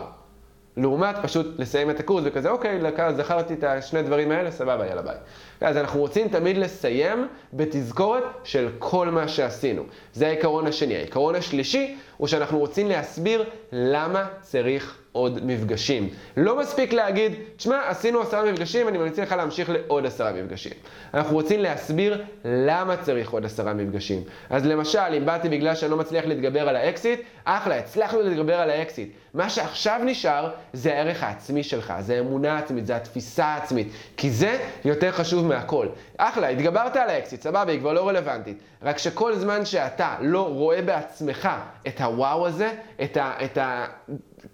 לעומת 0.78 1.16
פשוט 1.22 1.60
לסיים 1.60 1.90
את 1.90 2.00
הקורס 2.00 2.24
וכזה, 2.26 2.50
אוקיי, 2.50 2.80
זכרתי 3.16 3.54
את 3.54 3.64
השני 3.64 4.04
דברים 4.04 4.32
האלה, 4.32 4.52
סבבה, 4.52 4.88
יאללה 4.88 5.02
ביי. 5.02 5.16
אז 5.62 5.78
אנחנו 5.78 6.00
רוצים 6.00 6.28
תמיד 6.28 6.58
לסיים 6.58 7.28
בתזכורת 7.54 8.24
של 8.44 8.70
כל 8.80 9.10
מה 9.10 9.28
שעשינו. 9.28 9.84
זה 10.14 10.28
העיקרון 10.28 10.68
השני. 10.68 10.96
העיקרון 10.96 11.36
השלישי 11.36 11.96
הוא 12.18 12.28
שאנחנו 12.28 12.60
רוצים 12.60 12.88
להסביר 12.88 13.44
למה 13.72 14.28
צריך 14.42 14.98
עוד 15.12 15.46
מפגשים. 15.46 16.10
לא 16.38 16.60
מספיק 16.60 16.94
להגיד, 16.94 17.32
תשמע, 17.58 17.90
עשינו 17.90 18.22
עשרה 18.22 18.52
מפגשים, 18.52 18.88
אני 18.88 18.98
ממליץ 18.98 19.20
לך 19.20 19.32
להמשיך 19.32 19.70
לעוד 19.70 20.06
עשרה 20.06 20.32
מפגשים. 20.32 20.72
אנחנו 21.14 21.34
רוצים 21.34 21.60
להסביר 21.60 22.24
למה 22.46 22.98
צריך 22.98 23.32
עוד 23.32 23.46
עשרה 23.46 23.74
מפגשים. 23.74 24.24
אז 24.50 24.66
למשל, 24.66 25.14
אם 25.18 25.26
באתי 25.26 25.50
בגלל 25.50 25.76
שאני 25.76 25.92
לא 25.92 25.98
מצליח 25.98 26.26
להתגבר 26.26 26.70
על 26.70 26.76
האקסית, 26.76 27.22
אחלה, 27.46 27.78
הצלחנו 27.78 28.22
להתגבר 28.22 28.56
על 28.56 28.70
האקסית. 28.70 29.10
מה 29.34 29.50
שעכשיו 29.50 30.02
נשאר 30.06 30.50
זה 30.74 30.94
הערך 30.94 31.24
העצמי 31.24 31.64
שלך, 31.64 31.94
זה 32.00 32.16
האמונה 32.16 32.54
העצמית, 32.54 32.86
זה 32.86 32.96
התפיסה 32.96 33.46
העצמית, 33.46 33.88
כי 34.18 34.32
זה 34.32 34.58
יותר 34.86 35.12
חשוב 35.12 35.48
מהכל. 35.54 35.88
אחלה, 36.18 36.48
התגברת 36.48 36.96
על 36.96 37.10
האקסית, 37.10 37.42
סבבה, 37.42 37.72
היא 37.72 37.80
כבר 37.80 37.94
לא 37.94 38.08
רלוונטית. 38.08 38.58
רק 38.84 38.98
שכל 38.98 39.36
זמן 39.36 39.66
שאתה 39.66 40.16
לא 40.22 40.48
רואה 40.48 40.82
בעצמך 40.82 41.50
את 41.88 42.02
הוואו 42.02 42.48
הזה, 42.48 42.72
את 43.04 43.18
ה... 43.18 43.34
את 43.44 43.58
ה 43.58 43.86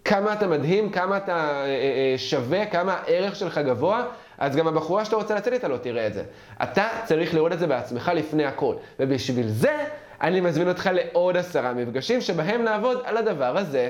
כמה 0.06 0.34
אתה 0.34 0.48
מדהים, 0.48 0.92
כמה 0.92 1.18
אתה 1.18 1.32
אה, 1.32 1.66
אה, 1.66 1.66
אה, 1.66 2.14
שווה, 2.18 2.66
כמה 2.66 2.94
הערך 2.94 3.36
שלך 3.36 3.58
גבוה, 3.58 4.06
אז 4.38 4.56
גם 4.56 4.68
הבחורה 4.68 5.06
שאתה 5.06 5.16
רוצה 5.16 5.36
לצאת 5.36 5.54
איתה 5.54 5.68
לא 5.68 5.78
תראה 5.78 6.08
את 6.08 6.14
זה. 6.14 6.24
אתה 6.64 6.88
צריך 7.06 7.34
לראות 7.34 7.52
את 7.52 7.60
זה 7.60 7.68
בעצמך 7.68 8.12
לפני 8.16 8.46
הכל. 8.46 8.76
ובשביל 9.00 9.48
זה, 9.48 9.86
אני 10.22 10.42
מזמין 10.42 10.68
אותך 10.68 10.90
לעוד 10.94 11.38
עשרה 11.38 11.74
מפגשים 11.74 12.22
שבהם 12.22 12.64
נעבוד 12.64 13.02
על 13.06 13.18
הדבר 13.18 13.58
הזה. 13.58 13.90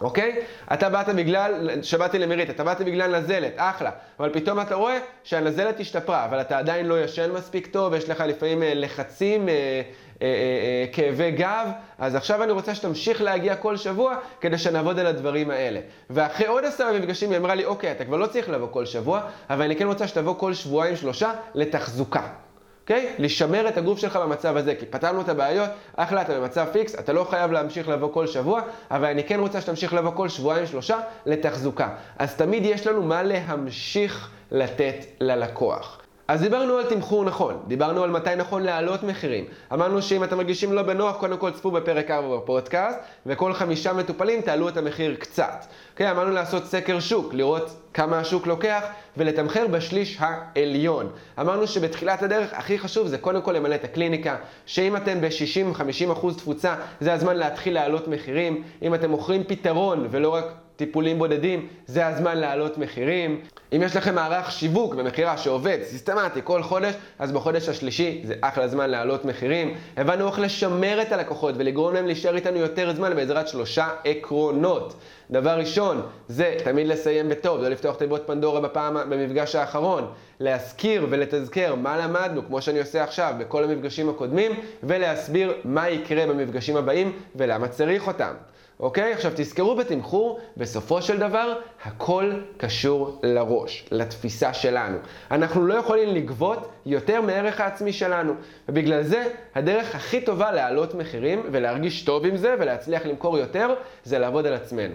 אוקיי? 0.00 0.42
אתה 0.72 0.88
באת 0.88 1.08
בגלל, 1.08 1.82
שבאתי 1.82 2.18
למירית, 2.18 2.50
אתה 2.50 2.64
באת 2.64 2.80
בגלל 2.80 3.18
נזלת, 3.18 3.52
אחלה. 3.56 3.90
אבל 4.20 4.30
פתאום 4.32 4.60
אתה 4.60 4.74
רואה 4.74 4.98
שהנזלת 5.24 5.80
השתפרה, 5.80 6.24
אבל 6.24 6.40
אתה 6.40 6.58
עדיין 6.58 6.86
לא 6.86 7.04
ישן 7.04 7.32
מספיק 7.32 7.66
טוב, 7.66 7.94
יש 7.94 8.08
לך 8.08 8.20
לפעמים 8.20 8.62
אה, 8.62 8.72
לחצים, 8.74 9.48
אה, 9.48 9.82
אה, 10.22 10.86
כאבי 10.92 11.30
גב, 11.30 11.68
אז 11.98 12.14
עכשיו 12.14 12.42
אני 12.42 12.52
רוצה 12.52 12.74
שתמשיך 12.74 13.22
להגיע 13.22 13.56
כל 13.56 13.76
שבוע 13.76 14.16
כדי 14.40 14.58
שנעבוד 14.58 14.98
על 14.98 15.06
הדברים 15.06 15.50
האלה. 15.50 15.80
ואחרי 16.10 16.46
עוד 16.46 16.64
עשרה 16.64 16.92
מפגשים 16.92 17.30
היא 17.30 17.38
אמרה 17.38 17.54
לי, 17.54 17.64
אוקיי, 17.64 17.92
אתה 17.92 18.04
כבר 18.04 18.16
לא 18.16 18.26
צריך 18.26 18.48
לבוא 18.48 18.68
כל 18.70 18.86
שבוע, 18.86 19.20
אבל 19.50 19.64
אני 19.64 19.76
כן 19.76 19.86
רוצה 19.86 20.08
שתבוא 20.08 20.34
כל 20.34 20.54
שבועיים 20.54 20.96
שלושה 20.96 21.32
לתחזוקה. 21.54 22.43
אוקיי? 22.84 23.08
Okay? 23.18 23.22
לשמר 23.22 23.68
את 23.68 23.76
הגוף 23.76 23.98
שלך 23.98 24.16
במצב 24.16 24.56
הזה, 24.56 24.74
כי 24.74 24.86
פתרנו 24.86 25.20
את 25.20 25.28
הבעיות, 25.28 25.70
אחלה, 25.96 26.22
אתה 26.22 26.40
במצב 26.40 26.66
פיקס, 26.72 26.94
אתה 26.94 27.12
לא 27.12 27.24
חייב 27.24 27.52
להמשיך 27.52 27.88
לבוא 27.88 28.12
כל 28.12 28.26
שבוע, 28.26 28.62
אבל 28.90 29.08
אני 29.08 29.24
כן 29.24 29.40
רוצה 29.40 29.60
שתמשיך 29.60 29.94
לבוא 29.94 30.10
כל 30.10 30.28
שבועיים 30.28 30.66
שלושה 30.66 31.00
לתחזוקה. 31.26 31.88
אז 32.18 32.36
תמיד 32.36 32.64
יש 32.64 32.86
לנו 32.86 33.02
מה 33.02 33.22
להמשיך 33.22 34.30
לתת 34.50 35.04
ללקוח. 35.20 36.03
אז 36.28 36.40
דיברנו 36.40 36.76
על 36.76 36.84
תמחור 36.84 37.24
נכון, 37.24 37.62
דיברנו 37.66 38.04
על 38.04 38.10
מתי 38.10 38.36
נכון 38.36 38.62
להעלות 38.62 39.02
מחירים. 39.02 39.44
אמרנו 39.72 40.02
שאם 40.02 40.24
אתם 40.24 40.36
מרגישים 40.36 40.72
לא 40.72 40.82
בנוח, 40.82 41.16
קודם 41.16 41.36
כל 41.36 41.50
צפו 41.50 41.70
בפרק 41.70 42.10
4 42.10 42.36
בפודקאסט, 42.36 42.98
וכל 43.26 43.52
חמישה 43.52 43.92
מטופלים 43.92 44.40
תעלו 44.40 44.68
את 44.68 44.76
המחיר 44.76 45.16
קצת. 45.18 45.64
אוקיי, 45.92 46.10
אמרנו 46.10 46.30
לעשות 46.30 46.64
סקר 46.64 47.00
שוק, 47.00 47.34
לראות 47.34 47.76
כמה 47.94 48.18
השוק 48.18 48.46
לוקח, 48.46 48.84
ולתמחר 49.16 49.66
בשליש 49.66 50.18
העליון. 50.20 51.10
אמרנו 51.40 51.66
שבתחילת 51.66 52.22
הדרך 52.22 52.50
הכי 52.52 52.78
חשוב 52.78 53.06
זה 53.06 53.18
קודם 53.18 53.42
כל 53.42 53.52
למלא 53.52 53.74
את 53.74 53.84
הקליניקה, 53.84 54.36
שאם 54.66 54.96
אתם 54.96 55.20
ב-60-50% 55.20 56.34
תפוצה, 56.36 56.74
זה 57.00 57.12
הזמן 57.12 57.36
להתחיל 57.36 57.74
להעלות 57.74 58.08
מחירים. 58.08 58.62
אם 58.82 58.94
אתם 58.94 59.10
מוכרים 59.10 59.44
פתרון 59.44 60.06
ולא 60.10 60.34
רק 60.34 60.44
טיפולים 60.76 61.18
בודדים, 61.18 61.68
זה 61.86 62.06
הזמן 62.06 62.38
להעלות 62.38 62.78
מחירים. 62.78 63.40
אם 63.76 63.82
יש 63.82 63.96
לכם 63.96 64.14
מערך 64.14 64.52
שיווק 64.52 64.94
ומכירה 64.98 65.38
שעובד 65.38 65.78
סיסטמטי 65.82 66.40
כל 66.44 66.62
חודש, 66.62 66.94
אז 67.18 67.32
בחודש 67.32 67.68
השלישי 67.68 68.20
זה 68.24 68.34
אחלה 68.40 68.68
זמן 68.68 68.90
להעלות 68.90 69.24
מחירים. 69.24 69.74
הבנו 69.96 70.28
איך 70.28 70.38
לשמר 70.38 71.02
את 71.02 71.12
הלקוחות 71.12 71.54
ולגרום 71.58 71.94
להם 71.94 72.06
להישאר 72.06 72.36
איתנו 72.36 72.58
יותר 72.58 72.94
זמן 72.94 73.16
בעזרת 73.16 73.48
שלושה 73.48 73.88
עקרונות. 74.04 74.94
דבר 75.30 75.58
ראשון, 75.58 76.02
זה 76.28 76.56
תמיד 76.64 76.86
לסיים 76.86 77.28
בטוב, 77.28 77.62
לא 77.62 77.68
לפתוח 77.68 77.96
תיבות 77.96 78.22
פנדורה 78.26 78.60
בפעם, 78.60 78.96
במפגש 79.10 79.54
האחרון. 79.54 80.06
להזכיר 80.40 81.06
ולתזכר 81.10 81.74
מה 81.74 81.96
למדנו, 81.96 82.46
כמו 82.46 82.62
שאני 82.62 82.80
עושה 82.80 83.04
עכשיו 83.04 83.34
בכל 83.38 83.64
המפגשים 83.64 84.08
הקודמים, 84.08 84.52
ולהסביר 84.82 85.52
מה 85.64 85.88
יקרה 85.88 86.26
במפגשים 86.26 86.76
הבאים 86.76 87.12
ולמה 87.36 87.68
צריך 87.68 88.06
אותם. 88.06 88.34
אוקיי? 88.80 89.12
עכשיו 89.12 89.32
תזכרו 89.36 89.76
בתמחור, 89.76 90.40
בסופו 90.56 91.02
של 91.02 91.18
דבר, 91.18 91.54
הכל 91.84 92.32
קשור 92.56 93.20
לראש, 93.22 93.88
לתפיסה 93.90 94.54
שלנו. 94.54 94.98
אנחנו 95.30 95.66
לא 95.66 95.74
יכולים 95.74 96.14
לגבות 96.14 96.68
יותר 96.86 97.20
מערך 97.20 97.60
העצמי 97.60 97.92
שלנו, 97.92 98.32
ובגלל 98.68 99.02
זה 99.02 99.24
הדרך 99.54 99.94
הכי 99.94 100.20
טובה 100.20 100.52
להעלות 100.52 100.94
מחירים 100.94 101.42
ולהרגיש 101.52 102.02
טוב 102.02 102.26
עם 102.26 102.36
זה 102.36 102.54
ולהצליח 102.58 103.06
למכור 103.06 103.38
יותר, 103.38 103.74
זה 104.04 104.18
לעבוד 104.18 104.46
על 104.46 104.54
עצמנו. 104.54 104.94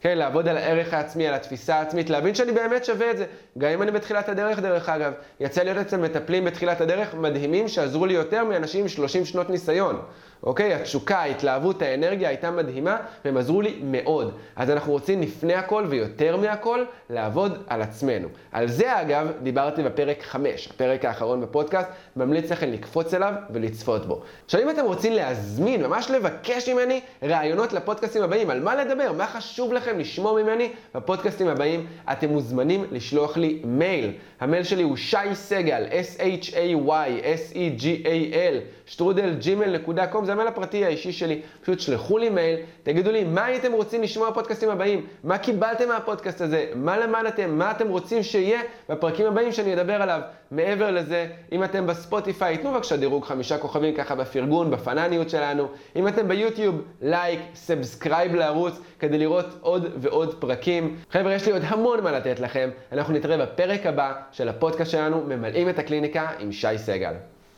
כן, 0.00 0.18
לעבוד 0.18 0.48
על 0.48 0.56
הערך 0.56 0.94
העצמי, 0.94 1.28
על 1.28 1.34
התפיסה 1.34 1.76
העצמית, 1.76 2.10
להבין 2.10 2.34
שאני 2.34 2.52
באמת 2.52 2.84
שווה 2.84 3.10
את 3.10 3.18
זה. 3.18 3.26
גם 3.58 3.70
אם 3.70 3.82
אני 3.82 3.90
בתחילת 3.90 4.28
הדרך, 4.28 4.58
דרך 4.58 4.88
אגב. 4.88 5.12
יצא 5.40 5.62
להיות 5.62 5.78
אצל 5.78 5.96
מטפלים 5.96 6.44
בתחילת 6.44 6.80
הדרך 6.80 7.14
מדהימים 7.14 7.68
שעזרו 7.68 8.06
לי 8.06 8.14
יותר 8.14 8.44
מאנשים 8.44 8.80
עם 8.80 8.88
30 8.88 9.24
שנות 9.24 9.50
ניסיון. 9.50 10.00
אוקיי? 10.42 10.74
התשוקה, 10.74 11.18
ההתלהבות, 11.18 11.82
האנרגיה 11.82 12.28
הייתה 12.28 12.50
מדהימה, 12.50 12.96
והם 13.24 13.36
עזרו 13.36 13.62
לי 13.62 13.78
מאוד. 13.82 14.34
אז 14.56 14.70
אנחנו 14.70 14.92
רוצים 14.92 15.22
לפני 15.22 15.54
הכל 15.54 15.84
ויותר 15.88 16.36
מהכל 16.36 16.84
לעבוד 17.10 17.62
על 17.66 17.82
עצמנו. 17.82 18.28
על 18.52 18.68
זה 18.68 19.00
אגב 19.00 19.32
דיברתי 19.42 19.82
בפרק 19.82 20.22
5, 20.22 20.68
הפרק 20.70 21.04
האחרון 21.04 21.40
בפודקאסט, 21.40 21.88
ממליץ 22.16 22.52
לכם 22.52 22.72
לקפוץ 22.72 23.14
אליו 23.14 23.34
ולצפות 23.50 24.06
בו. 24.06 24.22
עכשיו 24.44 24.62
אם 24.62 24.70
אתם 24.70 24.84
רוצים 24.84 25.12
להזמין, 25.12 25.82
ממש 25.82 26.10
לבקש 26.10 26.68
ממני 26.68 27.00
רעיונות 27.22 27.72
לפודקאסטים 27.72 28.22
הבאים, 28.22 28.50
על 28.50 28.60
מה 28.60 28.84
לדבר, 28.84 29.12
מה 29.12 29.26
חשוב 29.26 29.72
לכם 29.72 29.98
לשמוע 29.98 30.42
ממני 30.42 30.72
בפודקאסטים 30.94 31.48
הבאים, 31.48 31.86
אתם 32.12 32.28
מוזמנים 32.28 32.84
לשלוח 32.90 33.36
לי 33.36 33.62
מייל. 33.64 34.12
המייל 34.40 34.64
שלי 34.64 34.82
הוא 34.82 34.96
שי 34.96 35.16
סגל, 35.34 35.86
S-H-A-Y, 35.90 37.22
S-E-G-A-L, 37.22 38.85
שטרודל 38.86 39.36
gmail.com, 39.40 40.24
זה 40.24 40.32
המייל 40.32 40.48
הפרטי 40.48 40.84
האישי 40.84 41.12
שלי. 41.12 41.40
פשוט 41.62 41.80
שלחו 41.80 42.18
לי 42.18 42.28
מייל, 42.28 42.60
תגידו 42.82 43.12
לי 43.12 43.24
מה 43.24 43.44
הייתם 43.44 43.72
רוצים 43.72 44.02
לשמוע 44.02 44.30
בפודקאסטים 44.30 44.70
הבאים, 44.70 45.06
מה 45.24 45.38
קיבלתם 45.38 45.88
מהפודקאסט 45.88 46.40
הזה, 46.40 46.66
מה 46.74 46.98
למדתם, 46.98 47.58
מה 47.58 47.70
אתם 47.70 47.88
רוצים 47.88 48.22
שיהיה 48.22 48.60
בפרקים 48.88 49.26
הבאים 49.26 49.52
שאני 49.52 49.74
אדבר 49.74 50.02
עליו. 50.02 50.20
מעבר 50.50 50.90
לזה, 50.90 51.26
אם 51.52 51.64
אתם 51.64 51.86
בספוטיפיי, 51.86 52.58
תנו 52.58 52.72
בבקשה 52.72 52.96
דירוג 52.96 53.24
חמישה 53.24 53.58
כוכבים 53.58 53.94
ככה 53.94 54.14
בפרגון, 54.14 54.70
בפנניות 54.70 55.30
שלנו. 55.30 55.68
אם 55.96 56.08
אתם 56.08 56.28
ביוטיוב, 56.28 56.82
לייק, 57.02 57.40
subscribe 57.54 58.34
לערוץ 58.34 58.80
כדי 58.98 59.18
לראות 59.18 59.46
עוד 59.60 59.86
ועוד 59.96 60.34
פרקים. 60.34 60.96
חבר'ה, 61.10 61.34
יש 61.34 61.46
לי 61.46 61.52
עוד 61.52 61.62
המון 61.64 62.04
מה 62.04 62.12
לתת 62.12 62.40
לכם. 62.40 62.70
אנחנו 62.92 63.14
נתראה 63.14 63.46
בפרק 63.46 63.86
הבא 63.86 64.12
של 64.32 64.48
הפודקאסט 64.48 64.90
שלנו, 64.90 65.24
ממלאים 65.26 65.68
את 65.68 65.78
הקליניקה 65.78 66.28
עם 66.38 66.52
שי 66.52 66.78
סגל. 66.78 67.12